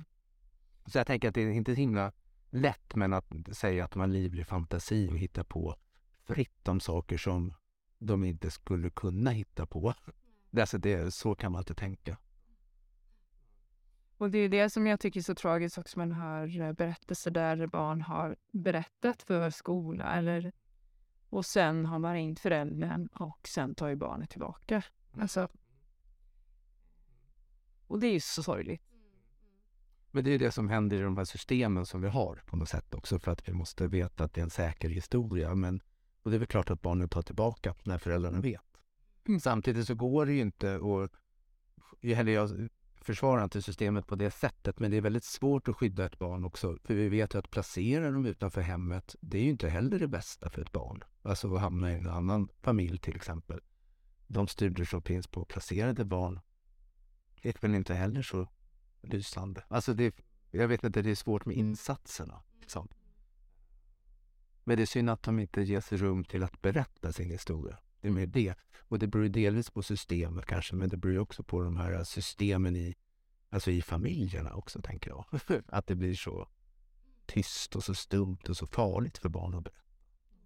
[0.85, 2.11] Så jag tänker att det är inte så himla
[2.49, 5.75] lätt men att säga att de har livlig fantasi och hitta på
[6.23, 7.53] fritt om saker som
[7.99, 9.93] de inte skulle kunna hitta på.
[10.59, 12.17] Alltså det, så kan man inte tänka.
[14.17, 15.99] Och det är det som jag tycker är så tragiskt också.
[15.99, 20.51] Man hör eh, berättelser där barn har berättat för skola eller
[21.29, 24.83] och sen har man ringt föräldern och sen tar ju barnet tillbaka.
[25.19, 25.49] Alltså,
[27.88, 28.81] och det är ju så sorgligt.
[30.11, 32.69] Men det är det som händer i de här systemen som vi har på något
[32.69, 35.55] sätt också för att vi måste veta att det är en säker historia.
[35.55, 35.81] Men,
[36.23, 38.61] och det är väl klart att barnen tar tillbaka när föräldrarna vet.
[39.27, 39.39] Mm.
[39.39, 41.11] Samtidigt så går det ju inte att...
[42.01, 42.69] Eller jag
[43.01, 46.45] försvarar inte systemet på det sättet men det är väldigt svårt att skydda ett barn
[46.45, 46.77] också.
[46.83, 50.07] För vi vet ju att placera dem utanför hemmet det är ju inte heller det
[50.07, 51.03] bästa för ett barn.
[51.21, 53.59] Alltså att hamna i en annan familj till exempel.
[54.27, 56.39] De studier som finns på placerade barn
[57.41, 58.47] är väl inte heller så
[59.01, 59.63] lysande.
[59.67, 60.15] Alltså det,
[60.51, 62.43] jag vet inte, det är svårt med insatserna.
[62.59, 62.88] Liksom.
[64.63, 67.77] Men det är synd att de inte ges rum till att berätta sin historia.
[68.01, 68.55] Det är mer det.
[68.79, 72.75] Och det beror delvis på systemet kanske, men det beror också på de här systemen
[72.75, 72.95] i,
[73.49, 75.25] alltså i familjerna också, tänker jag.
[75.67, 76.47] att det blir så
[77.25, 79.81] tyst och så stumt och så farligt för barn att berätta.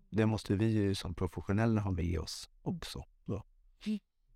[0.10, 3.04] Det måste vi ju som professionella ha med oss också.
[3.26, 3.46] Ja.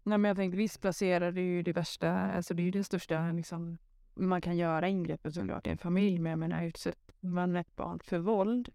[0.07, 2.83] Nej, men jag tänkte visst placerade är ju det värsta, alltså det är ju det
[2.83, 3.77] största liksom,
[4.13, 6.19] man kan göra ingreppet såklart i en familj.
[6.19, 8.69] Men jag menar utsätter man ett barn för våld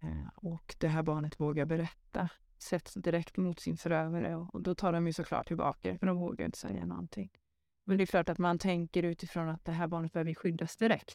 [0.00, 2.28] eh, och det här barnet vågar berätta
[2.58, 6.46] sätts direkt mot sin förövare och, då tar de ju såklart tillbaka för de vågar
[6.46, 7.30] inte säga någonting.
[7.84, 11.14] Men det är klart att man tänker utifrån att det här barnet behöver skyddas direkt.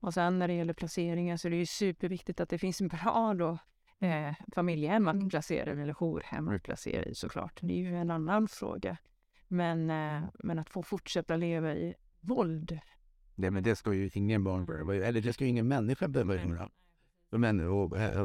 [0.00, 2.88] Och sen när det gäller placeringar så är det ju superviktigt att det finns en
[2.88, 3.58] bra då,
[4.00, 7.58] eh, familjehem att placera eller jourhem att placera i såklart.
[7.62, 8.96] Det är ju en annan fråga.
[9.48, 12.78] Men, eh, men att få fortsätta leva i våld.
[13.34, 16.34] Det, men det ska ju ingen barn behöva, eller det ska ju ingen människa behöva
[16.34, 16.70] göra.
[17.30, 17.60] Men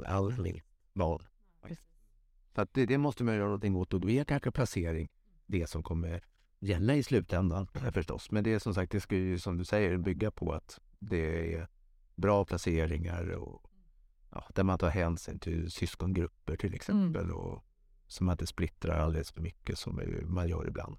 [0.05, 0.63] aldrig
[0.93, 1.23] barn.
[2.55, 5.09] Så det, det måste man göra någonting åt och då är kanske placering
[5.45, 6.23] det som kommer
[6.59, 8.31] gälla i slutändan förstås.
[8.31, 11.53] Men det är som sagt, det ska ju som du säger bygga på att det
[11.53, 11.67] är
[12.15, 13.68] bra placeringar och
[14.31, 17.63] ja, där man tar hänsyn till syskongrupper till exempel och
[18.07, 20.97] som man inte splittrar alldeles för mycket som man gör ibland.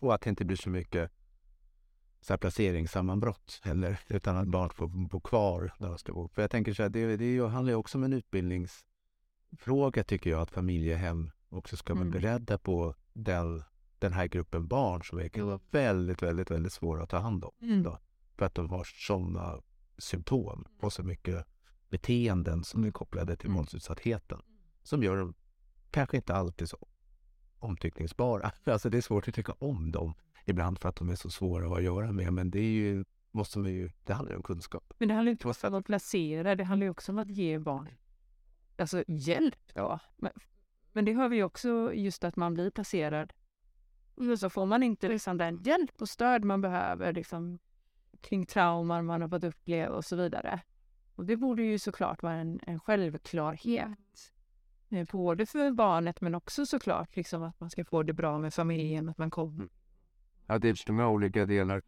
[0.00, 1.10] Och att det inte blir så mycket
[2.20, 6.28] så här placeringssammanbrott heller, utan att barn får bo kvar där de ska bo.
[6.28, 10.40] För jag tänker så här, det, det handlar ju också om en utbildningsfråga tycker jag,
[10.40, 12.12] att familjehem också ska vara Mm.
[12.12, 13.62] beredda på den,
[13.98, 17.52] den här gruppen barn som är vara väldigt, väldigt, väldigt svåra att ta hand om.
[17.60, 17.82] Mm.
[17.82, 17.98] Då,
[18.36, 19.60] för att de har sådana
[19.98, 21.46] symptom och så mycket
[21.94, 23.56] beteenden som är kopplade till Mm.
[23.56, 24.42] våldsutsattheten.
[24.82, 25.34] Som gör dem
[25.90, 26.78] kanske inte alltid så
[27.58, 28.52] omtyckningsbara.
[28.64, 30.14] Alltså det är svårt att tycka om dem
[30.44, 32.32] ibland för att de är så svåra att ha att göra med.
[32.32, 34.94] Men det är ju, måste man ju, det handlar ju om kunskap.
[34.98, 37.58] Men det handlar inte bara om att placera, det handlar ju också om att ge
[37.58, 37.88] barn
[38.76, 39.72] alltså hjälp.
[39.74, 40.00] Ja.
[40.16, 40.32] Men,
[40.92, 43.32] men det har vi också just att man blir placerad.
[44.14, 47.58] Och så får man inte liksom den hjälp och stöd man behöver liksom,
[48.20, 50.60] kring trauman man har fått uppleva och så vidare.
[51.14, 54.32] Och det borde ju såklart vara en, en självklarhet.
[54.90, 58.54] Eh, Både för barnet men också såklart liksom att man ska få det bra med
[58.54, 59.68] familjen, att man kommer.
[60.46, 61.82] Ja, det är så många olika delar.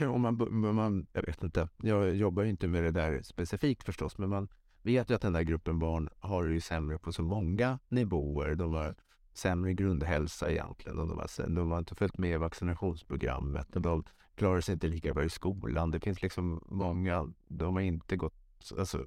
[0.00, 3.84] Om man, om man, jag vet inte, jag jobbar ju inte med det där specifikt
[3.84, 4.48] förstås, men man
[4.82, 8.54] vet ju att den där gruppen barn har det ju sämre på så många nivåer.
[8.54, 8.94] De har
[9.32, 10.96] sämre grundhälsa egentligen.
[10.96, 13.76] De har, de har inte följt med i vaccinationsprogrammet.
[13.76, 14.04] och De
[14.34, 15.90] klarar sig inte lika bra i skolan.
[15.90, 18.34] Det finns liksom många, de har inte gått,
[18.78, 19.06] alltså,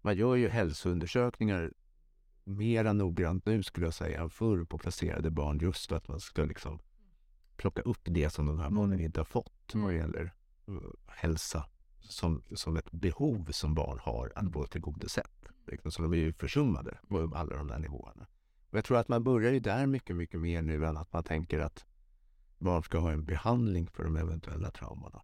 [0.00, 1.72] man gör ju hälsoundersökningar
[2.44, 6.20] mera noggrant nu skulle jag säga än förr på placerade barn just för att man
[6.20, 6.78] ska liksom
[7.56, 10.34] plocka upp det som de här barnen inte har fått vad gäller
[10.68, 11.66] uh, hälsa
[12.00, 15.46] som, som ett behov som barn har att få tillgodosett.
[15.66, 18.26] Liksom, så de är ju försummade på alla de där nivåerna.
[18.70, 21.24] Och jag tror att man börjar ju där mycket, mycket mer nu än att man
[21.24, 21.86] tänker att
[22.58, 25.22] barn ska ha en behandling för de eventuella traumorna.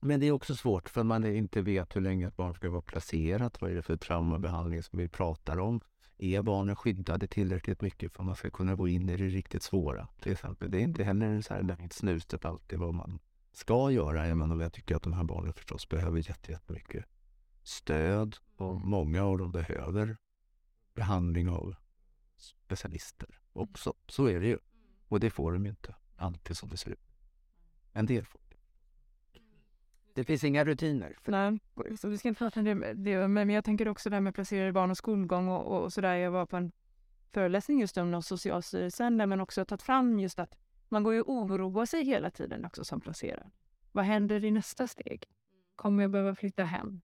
[0.00, 2.82] Men det är också svårt för man inte vet hur länge ett barn ska vara
[2.82, 3.60] placerat.
[3.60, 5.80] Vad är det för traumabehandling som vi pratar om?
[6.18, 9.62] Är barnen skyddade tillräckligt mycket för att man ska kunna gå in i det riktigt
[9.62, 10.08] svåra?
[10.22, 10.70] Till exempel.
[10.70, 13.18] Det är inte heller så här långt snustet alltid vad man
[13.52, 14.26] ska göra.
[14.26, 17.04] Även om jag tycker att de här barnen förstås behöver jätte- jättemycket
[17.62, 18.36] stöd.
[18.56, 20.16] Och många av dem behöver
[20.94, 21.74] behandling av
[22.36, 23.94] specialister också.
[24.06, 24.58] Så är det ju.
[25.08, 27.08] Och det får de inte alltid som det ser ut.
[27.92, 28.40] En del får
[30.18, 30.24] det.
[30.24, 31.16] Finns inga rutiner.
[31.24, 31.58] Nej,
[32.00, 33.28] så vi ska inte prata om det.
[33.28, 36.14] Men jag tänker också det här med placerade barn och skolgång och, och sådär.
[36.14, 36.72] Jag var på en
[37.32, 40.54] föreläsning just om Socialstyrelsen där man också har tagit fram just att
[40.88, 43.50] man går ju och oroar sig hela tiden också som placerad.
[43.92, 45.24] Vad händer i nästa steg?
[45.76, 47.00] Kommer jag behöva flytta hem?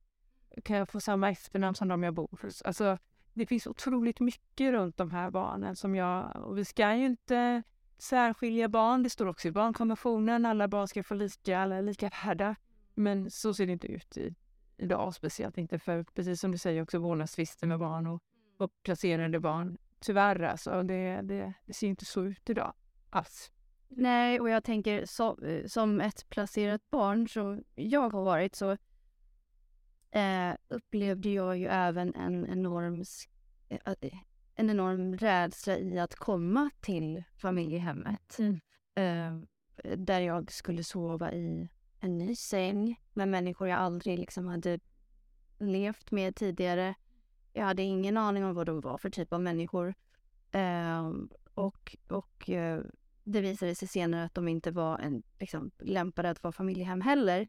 [0.64, 2.62] Kan jag få samma efternamn som de jag bor hos?
[2.62, 2.98] Alltså,
[3.32, 6.36] det finns otroligt mycket runt de här barnen som jag...
[6.36, 7.62] Och vi ska ju inte
[7.98, 9.02] särskilja barn.
[9.02, 10.46] Det står också i barnkonventionen.
[10.46, 12.56] Alla barn ska få lika, alla lika värda.
[12.94, 14.34] Men så ser det inte ut i,
[14.76, 18.22] idag, speciellt inte för, precis som du säger, också vårdnadstvister med barn och,
[18.56, 19.78] och placerade barn.
[20.00, 22.72] Tyvärr alltså, det, det, det ser inte så ut idag
[23.10, 23.50] alls.
[23.88, 28.76] Nej, och jag tänker så, eh, som ett placerat barn som jag har varit så
[30.10, 33.04] eh, upplevde jag ju även en enorm,
[33.68, 34.04] eh, att-
[34.54, 38.38] en enorm rädsla i att komma till familjehemmet.
[38.94, 39.38] Eh,
[39.96, 41.68] där jag skulle sova i
[42.04, 44.80] en ny säng med människor jag aldrig liksom hade
[45.58, 46.94] levt med tidigare.
[47.52, 49.94] Jag hade ingen aning om vad de var för typ av människor.
[50.50, 51.12] Eh,
[51.54, 52.82] och och eh,
[53.24, 57.48] det visade sig senare att de inte var en, liksom, lämpade att vara familjehem heller.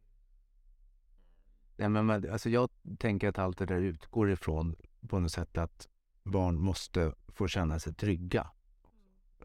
[1.78, 4.76] Nej, men, man- alltså jag tänker att allt det där utgår ifrån
[5.10, 5.88] på något sätt att
[6.24, 8.48] barn måste få känna sig trygga.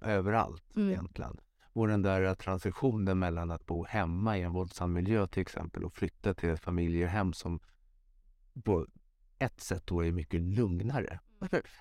[0.02, 0.88] Överallt Mm.
[0.90, 1.40] egentligen.
[1.72, 5.92] Och den där transitionen mellan att bo hemma i en våldsam miljö till exempel och
[5.92, 7.60] flytta till ett familjehem som
[8.64, 8.86] på
[9.38, 11.20] ett sätt då är mycket lugnare.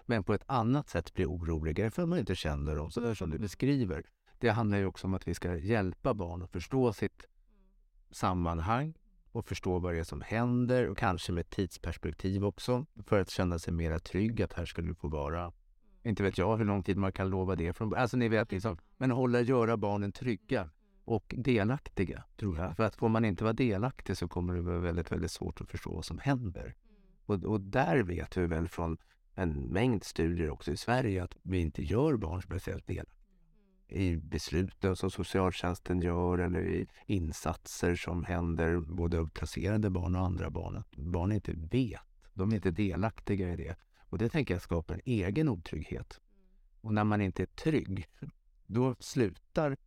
[0.05, 3.29] Men på ett annat sätt blir oroligare för att man inte känner dem så som
[3.29, 4.03] du beskriver.
[4.37, 7.25] Det handlar ju också om att vi ska hjälpa barn att förstå sitt
[8.11, 8.93] sammanhang
[9.31, 13.59] och förstå vad det är som händer och kanske med tidsperspektiv också för att känna
[13.59, 15.51] sig mera trygg att här ska du få vara.
[16.09, 18.77] Inte vet jag hur lång tid man kan lova det från Alltså ni vet liksom,
[18.97, 20.69] men hålla, göra barnen trygga
[21.05, 22.75] och delaktiga tror jag.
[22.75, 25.69] För att får man inte vara delaktig så kommer det vara väldigt, väldigt svårt att
[25.69, 26.75] förstå vad som händer.
[27.25, 28.97] Och, och där vet vi väl från
[29.33, 33.19] en mängd studier också i Sverige att vi inte gör barn speciellt delaktiga
[33.89, 40.21] i besluten som socialtjänsten gör eller i insatser som händer både av placerade barn och
[40.21, 40.77] andra barn.
[40.77, 42.01] Att barn inte vet,
[42.33, 43.75] de är inte delaktiga i det.
[44.09, 46.19] Och det tänker jag skapar en egen otrygghet.
[46.81, 48.07] Och när man inte är trygg,
[48.67, 49.77] då slutar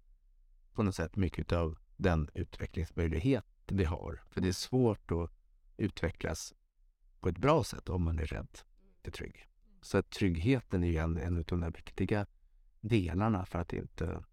[0.72, 4.22] på något sätt mycket av den utvecklingsmöjlighet vi har.
[4.30, 5.30] För det är svårt att
[5.76, 6.54] utvecklas
[7.20, 8.58] på ett bra sätt om man är rädd,
[8.96, 9.48] inte trygg.
[9.82, 12.26] Så att tryggheten är ju en, en av de viktiga
[12.80, 14.24] delarna för att inte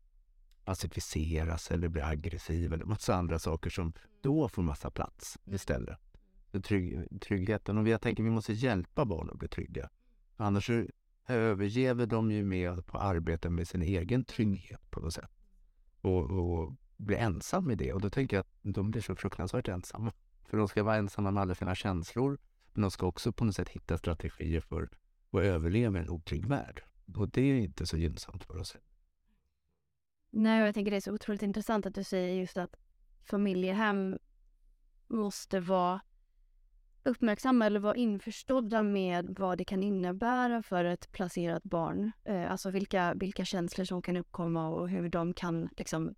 [0.66, 6.00] pacificeras eller bli aggressiv eller massa andra saker som då får massa plats istället.
[6.64, 7.78] Trygg, tryggheten.
[7.78, 9.90] Och jag tänker vi måste hjälpa barn att bli trygga.
[10.36, 10.86] Annars så
[11.28, 15.32] överger de ju med på arbeta med sin egen trygghet på något sätt.
[16.02, 17.94] Och, och blir ensam med det.
[17.94, 20.14] Och då tänker jag att de blir så fruktansvärt ensamma.
[20.46, 22.40] För de ska vara ensamma med alla sina känslor.
[22.74, 24.90] Men de ska också på något sätt hitta strategier för
[25.32, 26.84] att överleva i en otrygg värld.
[27.16, 28.78] Och det är inte så gynnsamt för oss.
[30.32, 32.76] Nej, jag tänker det är så otroligt intressant att du säger just att
[33.24, 34.18] familjehem
[35.08, 36.02] måste vara
[37.04, 42.12] uppmärksamma eller vara införstådda med vad det kan innebära för ett placerat barn.
[42.24, 46.16] Eh, alltså vilka, vilka känslor som kan uppkomma och hur de kan liksom,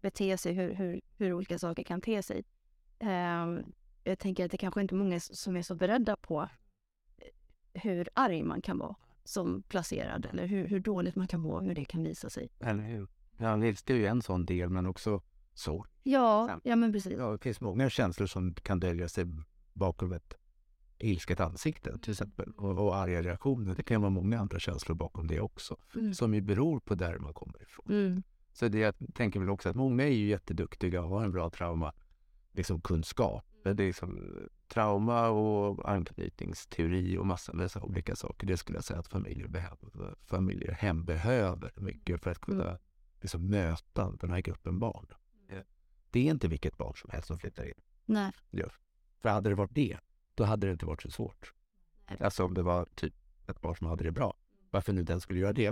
[0.00, 2.44] bete sig, hur, hur, hur olika saker kan te sig.
[2.98, 3.46] Eh,
[4.04, 6.48] jag tänker att det kanske inte är många som är så beredda på
[7.18, 11.60] eh, hur arg man kan vara som placerad eller hur, hur dåligt man kan må,
[11.60, 12.50] hur det kan visa sig.
[12.60, 13.08] Eller hur?
[13.38, 15.22] Ja, det är ju en sån del, men också
[15.54, 15.86] så.
[16.02, 17.12] Ja, ja men precis.
[17.18, 19.24] Ja, det finns många känslor som kan dölja sig
[19.72, 20.34] bakom ett
[20.98, 23.74] ilsket ansikte till exempel och, och arga reaktioner.
[23.74, 26.14] Det kan vara många andra känslor bakom det också mm.
[26.14, 27.86] som ju beror på där man kommer ifrån.
[27.88, 28.22] Mm.
[28.52, 31.50] Så det jag tänker väl också att många är ju jätteduktiga och har en bra
[31.50, 31.92] trauma
[32.52, 33.44] liksom kunskap.
[33.64, 34.32] Men det är liksom
[34.68, 38.46] trauma och anknytningsteori och massa med olika saker.
[38.46, 40.14] Det skulle jag säga att familjer behöver.
[40.26, 42.78] Familjer hem behöver mycket för att kunna mm.
[43.20, 45.06] liksom möta den här gruppen barn.
[46.10, 47.80] Det är inte vilket barn som helst som flyttar in.
[48.06, 48.32] Nej.
[48.50, 48.66] Ja.
[49.20, 49.98] För hade det varit det,
[50.34, 51.54] då hade det inte varit så svårt.
[52.20, 53.14] Alltså om det var typ
[53.48, 54.34] ett barn som hade det bra.
[54.70, 55.62] Varför nu den skulle göra det?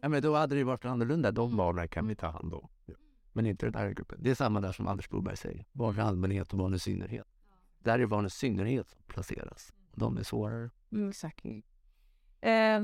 [0.00, 1.30] ja, men då hade det varit annorlunda.
[1.30, 1.56] De mm.
[1.56, 2.68] barnen kan vi ta hand om.
[3.32, 4.18] Men inte den här gruppen.
[4.22, 5.64] Det är samma där som Anders Broberg säger.
[5.72, 7.26] Barn i allmänhet och barn i synnerhet.
[7.78, 9.72] Där är barn i synnerhet som placeras.
[9.94, 10.70] De är svårare.
[10.92, 11.44] Mm, exakt.
[12.40, 12.82] Eh,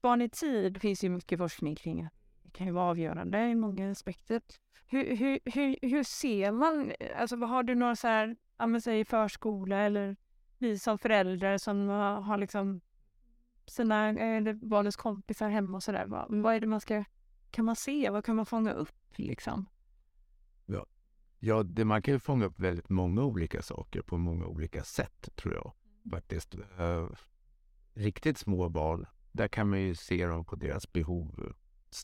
[0.00, 2.02] barn i tid finns ju mycket forskning kring.
[2.02, 2.08] Det
[2.54, 4.42] kan ju vara avgörande i många aspekter.
[4.86, 8.36] Hur, hur, hur, hur ser man, alltså har du några så här,
[8.80, 10.16] säg förskola eller
[10.58, 12.80] vi som föräldrar som har liksom
[13.66, 16.06] sina, eller barnens kompisar hemma och sådär.
[16.06, 17.04] Vad, vad är det man ska,
[17.50, 19.66] kan man se, vad kan man fånga upp liksom?
[20.66, 20.86] Ja,
[21.38, 25.36] ja det, man kan ju fånga upp väldigt många olika saker på många olika sätt
[25.36, 25.72] tror jag
[26.10, 26.54] faktiskt.
[26.54, 27.10] Uh,
[27.94, 31.54] riktigt små barn, där kan man ju se dem på deras behov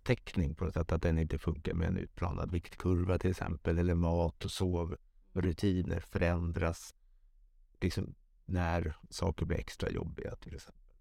[0.00, 3.94] täckning på något sätt, att den inte funkar med en utplanad viktkurva till exempel, eller
[3.94, 6.94] mat och sovrutiner förändras
[7.80, 8.14] liksom
[8.46, 10.94] när saker blir extra jobbiga till exempel.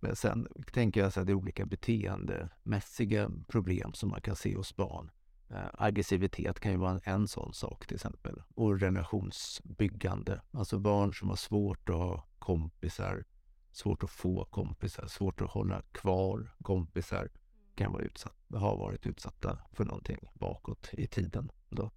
[0.00, 4.76] Men sen tänker jag att det är olika beteendemässiga problem som man kan se hos
[4.76, 5.10] barn.
[5.48, 8.42] Eh, aggressivitet kan ju vara en sån sak till exempel.
[8.54, 13.24] Och relationsbyggande, alltså barn som har svårt att ha kompisar,
[13.72, 17.28] svårt att få kompisar, svårt att hålla kvar kompisar
[17.74, 21.50] kan vara utsatt, har varit utsatta för någonting bakåt i tiden.
[21.68, 21.90] Då.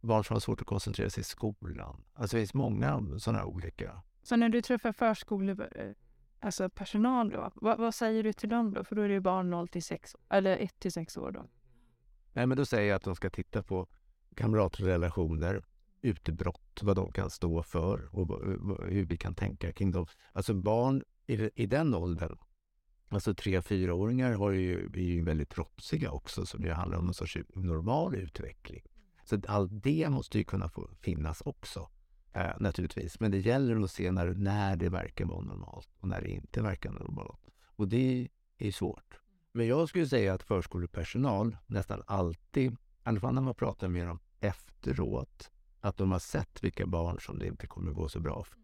[0.00, 2.04] Barn som har svårt att koncentrera sig i skolan.
[2.14, 4.02] Alltså det finns många sådana olika.
[4.22, 5.56] Så när du träffar förskole,
[6.40, 8.84] alltså personal då, vad, vad, säger du till dem då?
[8.84, 11.44] För då är det ju barn 0 till 6, eller 1 till 6 år då.
[12.32, 13.88] Nej, men då säger jag att de ska titta på
[14.36, 15.64] kamratrelationer,
[16.00, 18.28] utbrott, vad de kan stå för och
[18.86, 20.06] hur vi kan tänka kring dem.
[20.32, 22.38] Alltså barn i, i den åldern
[23.08, 27.14] Alltså tre, fyraåringar har ju, är ju väldigt propsiga också, så det handlar om en
[27.14, 28.82] sorts normal utveckling.
[29.24, 31.88] Så allt det måste ju kunna få finnas också,
[32.32, 33.20] eh, naturligtvis.
[33.20, 36.62] Men det gäller att se när, när det verkar vara normalt och när det inte
[36.62, 37.40] verkar normalt.
[37.76, 38.28] Och det
[38.58, 39.20] är svårt.
[39.52, 44.06] Men jag skulle säga att förskolepersonal nästan alltid, i alla fall när man pratar med
[44.06, 45.50] dem efteråt,
[45.80, 48.58] att de har sett vilka barn som det inte kommer gå så bra för.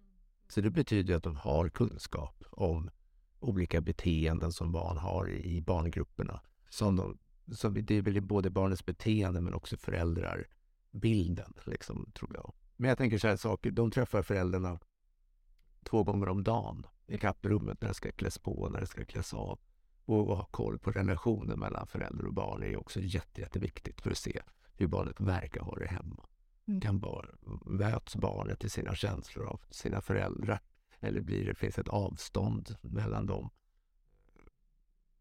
[0.49, 2.91] Så det betyder att de har kunskap om
[3.43, 6.41] olika beteenden som barn har i barngrupperna.
[6.69, 7.19] Som de,
[7.55, 10.47] så det är väl både barnets beteende men också föräldrar
[10.91, 12.53] bilden, liksom, tror jag.
[12.77, 14.79] Men jag tänker så här saker, de träffar föräldrarna
[15.85, 19.05] två gånger om dagen i kapprummet när det ska kläs på och när det ska
[19.05, 19.59] kläs av.
[20.05, 24.11] Och att ha koll på relationen mellan förälder och barn är också jätte, jätteviktigt för
[24.11, 24.43] att se
[24.75, 26.27] hur barnet verkar ha det hemma.
[26.69, 26.81] Mm.
[26.81, 27.35] Kan bar,
[27.65, 30.61] möts barnet i sina känslor av sina föräldrar?
[31.03, 33.51] Eller blir det, finns ett avstånd mellan dem?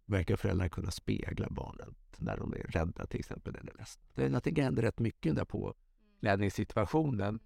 [0.06, 4.04] Verkar föräldrarna kunna spegla barnen när de är rädda till exempel eller ledsna?
[4.14, 5.76] Det är att det händer rätt mycket där på
[6.20, 7.40] ledningssituationen.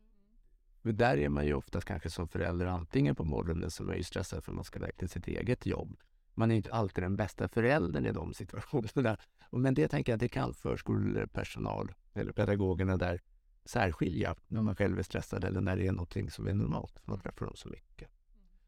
[0.82, 4.04] Men där är man ju oftast kanske som förälder antingen på morgonen så är ju
[4.04, 5.98] stressad för att man ska iväg till sitt eget jobb.
[6.34, 9.18] Man är inte alltid den bästa föräldern i de situationerna.
[9.52, 13.22] Men det tänker jag, det kan förskolepersonal eller pedagogerna där
[13.66, 17.08] särskilja när man själv är stressad eller när det är någonting som är normalt.
[17.08, 18.10] Man träffar dem så mycket.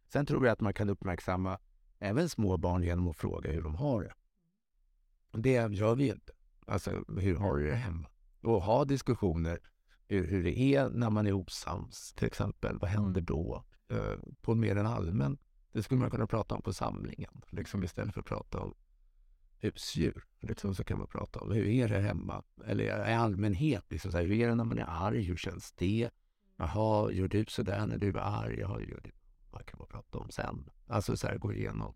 [0.08, 1.60] Sen tror jag att man kan uppmärksamma
[2.00, 4.14] även små barn genom att fråga hur de har det.
[5.32, 6.34] Det gör vi inte.
[6.66, 8.10] Alltså, hur har du det hemma?
[8.42, 9.60] Och ha diskussioner
[10.08, 12.78] hur, hur det är när man är osams, till exempel.
[12.80, 13.26] Vad händer mm.
[13.26, 13.64] då?
[13.92, 15.38] Uh, på mer än allmän.
[15.72, 18.74] Det skulle man kunna prata om på samlingen, liksom istället för att prata om
[19.60, 20.24] husdjur.
[20.40, 22.44] Liksom, så kan man prata om hur är det hemma?
[22.66, 25.22] Eller i allmänhet, liksom, så här, hur är det när man är arg?
[25.22, 26.10] Hur känns det?
[26.58, 28.60] Jaha, gör du sådär när du är arg?
[28.60, 29.12] Ja, gör du.
[29.58, 30.70] Vad kan man prata om sen?
[30.88, 31.94] Alltså så här, gå igenom.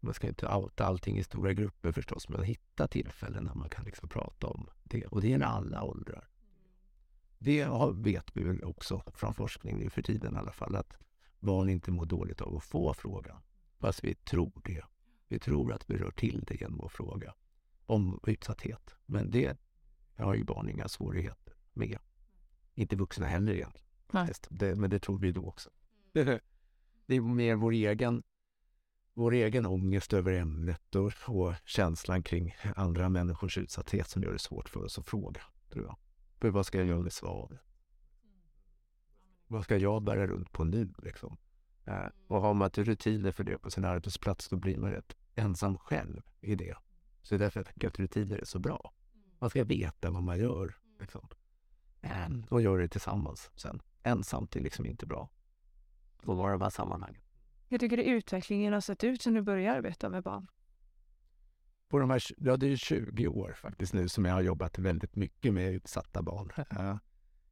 [0.00, 3.84] Man ska inte outa allting i stora grupper förstås, men hitta tillfällen när man kan
[3.84, 5.06] liksom prata om det.
[5.06, 6.28] Och det gäller alla åldrar.
[7.38, 10.96] Det vet vi väl också från forskning nu för tiden i alla fall, att
[11.40, 13.42] barn inte mår dåligt av att få frågan.
[13.78, 14.84] Fast vi tror det.
[15.28, 17.34] Vi tror att vi rör till det genom att fråga
[17.86, 18.94] om utsatthet.
[19.06, 19.58] Men det
[20.16, 21.98] har ju barn inga svårigheter med.
[22.74, 23.86] Inte vuxna heller egentligen.
[24.10, 24.76] Nej.
[24.76, 25.70] Men det tror vi då också.
[27.06, 28.22] Det är mer vår egen,
[29.14, 34.38] vår egen ångest över ämnet och, och känslan kring andra människors utsatthet som gör det
[34.38, 35.40] svårt för oss att fråga,
[35.70, 35.96] tror jag.
[36.40, 37.60] För vad ska jag göra med svaret?
[39.46, 41.36] Vad ska jag bära runt på nu liksom?
[41.84, 44.90] Eh, äh, och har man inte rutiner för det på sin arbetsplats då blir man
[44.90, 46.76] rätt ensam själv i det.
[47.22, 48.92] Så det är därför jag tycker att rutiner är så bra.
[49.38, 50.76] Man ska veta vad man gör.
[51.00, 51.28] Liksom.
[52.48, 53.82] Och göra det tillsammans sen.
[54.02, 55.30] Ensamt är liksom inte bra.
[56.32, 57.20] Vara i de här sammanhangen.
[57.68, 60.46] Jag tycker det utvecklingen har sett ut sen du började arbeta med barn.
[61.88, 65.16] På de här, ja, det är 20 år faktiskt nu som jag har jobbat väldigt
[65.16, 66.50] mycket med utsatta barn.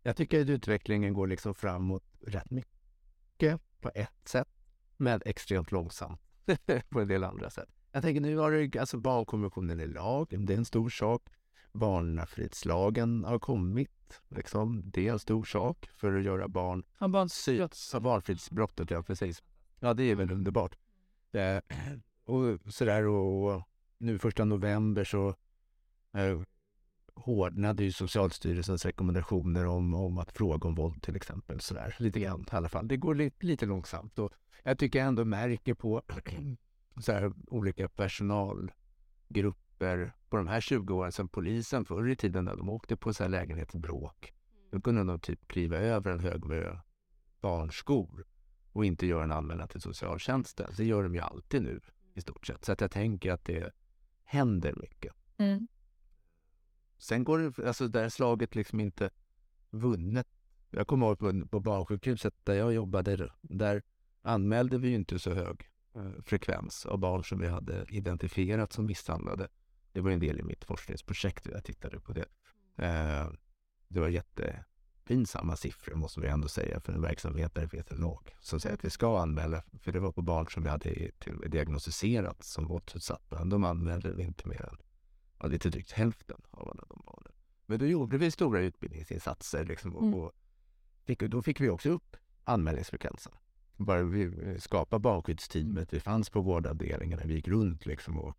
[0.04, 4.48] Jag tycker att utvecklingen går liksom framåt rätt mycket på ett sätt,
[4.96, 6.20] men extremt långsamt
[6.88, 7.68] på en del andra sätt.
[7.92, 11.22] Jag tänker nu har det, alltså barnkonventionen i lag, det är en stor sak.
[11.72, 14.82] Barnafridslagen har kommit, liksom.
[14.84, 19.02] det är en stor sak för att göra barn Har barn Sy- så barnfridsbrottet, ja
[19.02, 19.42] precis.
[19.80, 20.76] Ja, det är väl underbart.
[21.32, 21.58] Eh,
[22.24, 23.62] och sådär och
[23.98, 25.28] nu första november så
[26.14, 26.40] eh,
[27.14, 31.60] hårdnade ju Socialstyrelsens rekommendationer om, om att fråga om våld till exempel.
[31.60, 32.88] Sådär, lite grann i alla fall.
[32.88, 36.02] Det går lite, lite långsamt och jag tycker jag ändå märker på
[37.00, 39.62] så här, olika personalgrupper
[40.28, 43.22] på de här 20 åren sedan polisen förr i tiden när de åkte på så
[43.22, 44.32] här lägenhetsbråk.
[44.70, 46.80] Då kunde de typ kliva över en hög med
[47.40, 48.24] barnskor
[48.72, 50.70] och inte göra en anmälan till socialtjänsten.
[50.76, 51.80] Det gör de ju alltid nu
[52.14, 52.64] i stort sett.
[52.64, 53.72] Så att jag tänker att det
[54.24, 55.14] händer mycket.
[55.36, 55.68] Mm.
[56.98, 59.10] Sen går det, alltså där är slaget liksom inte
[59.70, 60.28] vunnet.
[60.70, 63.82] Jag kommer ihåg på, på barnsjukhuset där jag jobbade, där
[64.22, 68.86] anmälde vi ju inte så hög eh, frekvens av barn som vi hade identifierat som
[68.86, 69.48] misshandlade.
[69.92, 72.26] Det var en del i mitt forskningsprojekt, jag tittade på det.
[72.76, 73.30] Eh,
[73.88, 78.00] det var jättepinsamma siffror måste vi ändå säga för en verksamhet där det finns en
[78.00, 79.62] lag som säger att vi ska anmäla.
[79.80, 81.10] För det var på barn som vi hade
[81.46, 83.44] diagnostiserat som våldsutsatta.
[83.44, 84.76] De anmälde inte mer än
[85.38, 87.32] ja, lite drygt hälften av alla de barnen.
[87.66, 90.14] Men då gjorde vi stora utbildningsinsatser liksom, och, Mm.
[90.14, 90.32] och
[91.04, 93.32] fick, då fick vi också upp anmälningsfrekvensen.
[93.76, 98.36] Bara vi skapade barnskyddsteamet, vi fanns på vårdavdelningarna, vi gick runt liksom och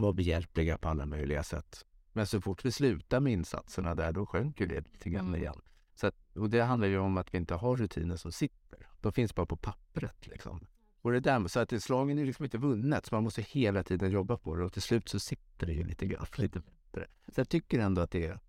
[0.00, 1.86] var behjälpliga på alla möjliga sätt.
[2.12, 5.40] Men så fort vi slutade med insatserna där, då sjönk ju det lite grann Mm.
[5.40, 5.60] igen.
[5.94, 8.86] Så att, och det handlar ju om att vi inte har rutiner som sitter.
[9.00, 10.66] De finns bara på pappret liksom.
[11.02, 14.10] Och det där, så att slagen är liksom inte vunnet, så man måste hela tiden
[14.10, 17.06] jobba på det och till slut så sitter det ju lite grann, lite bättre.
[17.28, 18.40] Så jag tycker ändå att det är...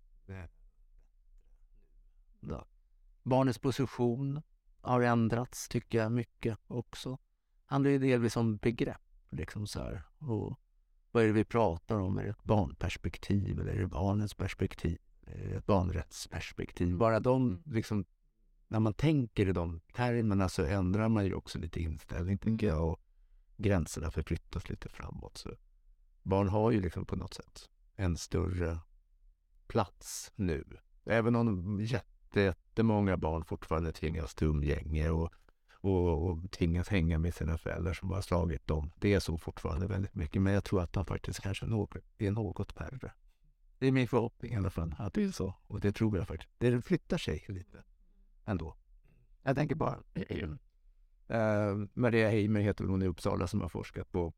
[2.40, 2.66] Ja.
[3.22, 4.42] Barnets position
[4.80, 7.18] har ändrats, tycker jag, mycket också.
[7.66, 10.02] handlar ju delvis om begrepp, liksom så här.
[10.18, 10.58] Och
[11.14, 12.18] vad är det vi pratar om?
[12.18, 14.98] Är det ett barnperspektiv eller är det barnets perspektiv?
[15.26, 16.96] Är det ett barnrättsperspektiv?
[16.96, 18.04] Bara de, liksom,
[18.68, 22.88] när man tänker i de termerna så ändrar man ju också lite inställning, tänker jag.
[22.88, 23.00] Och
[23.56, 25.38] gränserna förflyttas lite framåt.
[25.38, 25.50] Så
[26.22, 28.78] barn har ju liksom på något sätt en större
[29.66, 30.64] plats nu.
[31.04, 35.32] Även om jätte, jättemånga barn fortfarande tvingas till umgänge och,
[35.84, 38.90] och, och tvingas hänga med sina föräldrar som har slagit dem.
[38.96, 41.66] Det är så fortfarande väldigt mycket, men jag tror att de faktiskt kanske
[42.18, 43.12] är något färre.
[43.78, 45.54] Det är min förhoppning i alla fall, att det är så.
[45.66, 46.52] Och det tror jag faktiskt.
[46.58, 47.82] Det flyttar sig lite
[48.44, 48.76] ändå.
[49.42, 49.98] Jag tänker bara...
[50.30, 54.32] Uh, Maria Heimer heter hon i Uppsala som har forskat på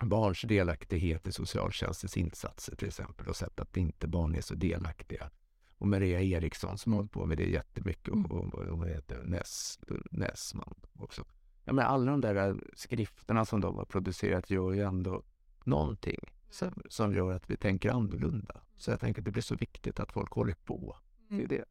[0.00, 5.30] barns delaktighet i socialtjänstens insatser till exempel och sett att inte barn är så delaktiga.
[5.78, 9.22] Och Maria Eriksson som har hållit på med det jättemycket och, och, och hon heter
[9.24, 9.78] Ness,
[10.10, 11.24] Nessman också.
[11.64, 15.22] Ja, men alla de där skrifterna som de har producerat gör ju ändå
[15.64, 16.18] någonting
[16.50, 18.60] som, som gör att vi tänker annorlunda.
[18.76, 20.96] Så jag tänker att det blir så viktigt att folk håller på.
[21.28, 21.64] Det är det.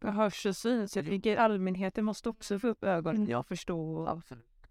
[0.00, 0.96] Behövs och syns.
[0.96, 3.38] Jag tycker allmänheten måste också få upp ögonen Ja.
[3.38, 4.08] och förstå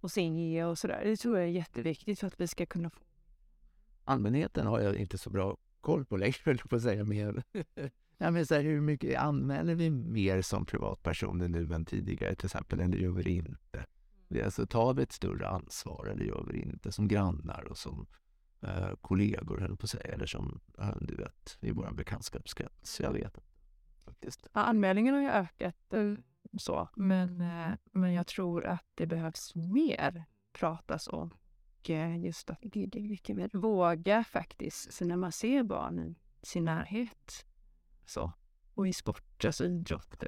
[0.02, 1.02] och, se och sådär.
[1.04, 3.00] Det tror jag är jätteviktigt för att vi ska kunna få
[4.04, 7.04] allmänheten har jag inte så bra koll på längre, på att säga.
[7.04, 7.44] Mer.
[8.22, 12.46] Ja, men så här, hur mycket anmäler vi mer som privatpersoner nu än tidigare till
[12.46, 13.86] exempel, eller gör vi det inte?
[14.46, 16.92] Alltså, tar vi ett större ansvar eller gör vi det inte?
[16.92, 18.08] Som grannar och som
[18.62, 20.60] eh, kollegor, höll på att säga, eller som,
[21.02, 23.00] du vet, i vår bekantskapskrets.
[23.00, 23.38] Jag vet.
[24.06, 24.48] Faktiskt.
[24.54, 25.94] Ja, anmälningen har ju ökat.
[25.94, 26.14] Eh,
[26.58, 26.90] Så.
[26.96, 31.32] Men, eh, men jag tror att det behövs mer pratas om.
[31.80, 33.50] Och eh, just att Det, det är mycket mer.
[33.54, 37.46] våga faktiskt, så när man ser barn i sin närhet.
[38.12, 38.32] Så.
[38.74, 40.24] Och i sport, alltså idrott,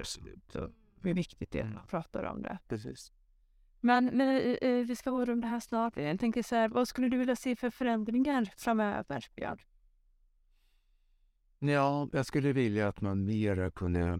[0.47, 0.69] så
[1.01, 2.57] hur viktigt det är att man pratar om det.
[2.67, 3.11] Precis.
[3.79, 5.97] Men, men eh, eh, vi ska avrunda här snart.
[5.97, 9.59] Jag tänker så här, vad skulle du vilja se för förändringar framöver, Björn?
[11.59, 14.19] Ja, jag skulle vilja att man mera kunde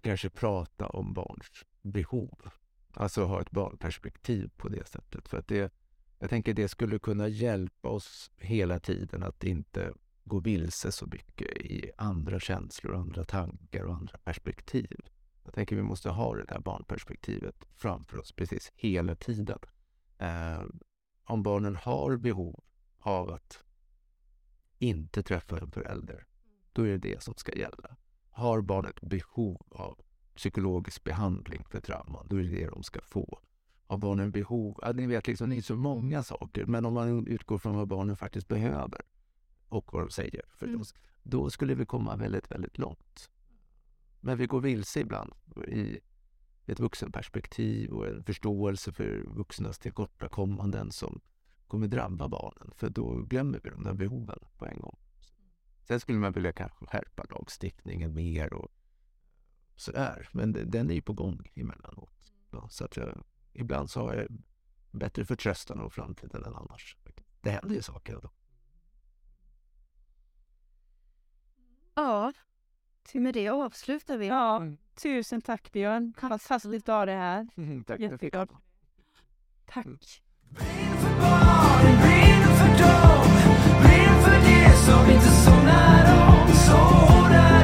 [0.00, 2.50] kanske prata om barns behov.
[2.94, 5.28] Alltså ha ett barnperspektiv på det sättet.
[5.28, 5.74] För att det,
[6.18, 9.92] jag tänker det skulle kunna hjälpa oss hela tiden att inte
[10.24, 14.96] gå vilse så mycket i andra känslor, andra tankar och andra perspektiv.
[15.44, 19.58] Jag tänker vi måste ha det där barnperspektivet framför oss precis hela tiden.
[20.18, 20.62] Eh,
[21.24, 22.64] om barnen har behov
[22.98, 23.64] av att
[24.78, 26.26] inte träffa en förälder,
[26.72, 27.96] då är det det som ska gälla.
[28.30, 30.00] Har barnet behov av
[30.36, 33.38] psykologisk behandling för trauman, då är det det de ska få.
[33.86, 37.26] Har barnen behov, ja, ni vet liksom, det är så många saker, men om man
[37.26, 39.02] utgår från vad barnen faktiskt behöver
[39.72, 43.30] och vad de säger förstås, då skulle vi komma väldigt, väldigt långt.
[44.20, 45.32] Men vi går vilse ibland
[45.68, 46.00] i
[46.66, 51.20] ett vuxenperspektiv och en förståelse för vuxnas tillkortakommanden som
[51.66, 54.96] kommer drabba barnen, för då glömmer vi de där behoven på en gång.
[55.84, 58.72] Sen skulle man vilja kanske skärpa lagstiftningen mer och
[59.76, 62.32] sådär, men den är ju på gång emellanåt.
[62.50, 64.28] Ja, så att jag, ibland så har jag
[64.90, 66.96] bättre förtröstan om framtiden än annars.
[67.40, 68.30] Det händer ju saker då.
[71.94, 72.32] Ja,
[73.02, 74.26] till med det avslutar vi.
[74.26, 74.62] Ja,
[75.02, 76.14] tusen tack Björn.
[76.18, 77.46] Fantastiskt att ha dig här.
[77.86, 78.48] Tack Jätteglad.
[79.66, 79.86] Tack.
[80.48, 83.26] Brinner för barnen, brinner för dem
[83.82, 87.61] Brinner för det som inte somnar om Så där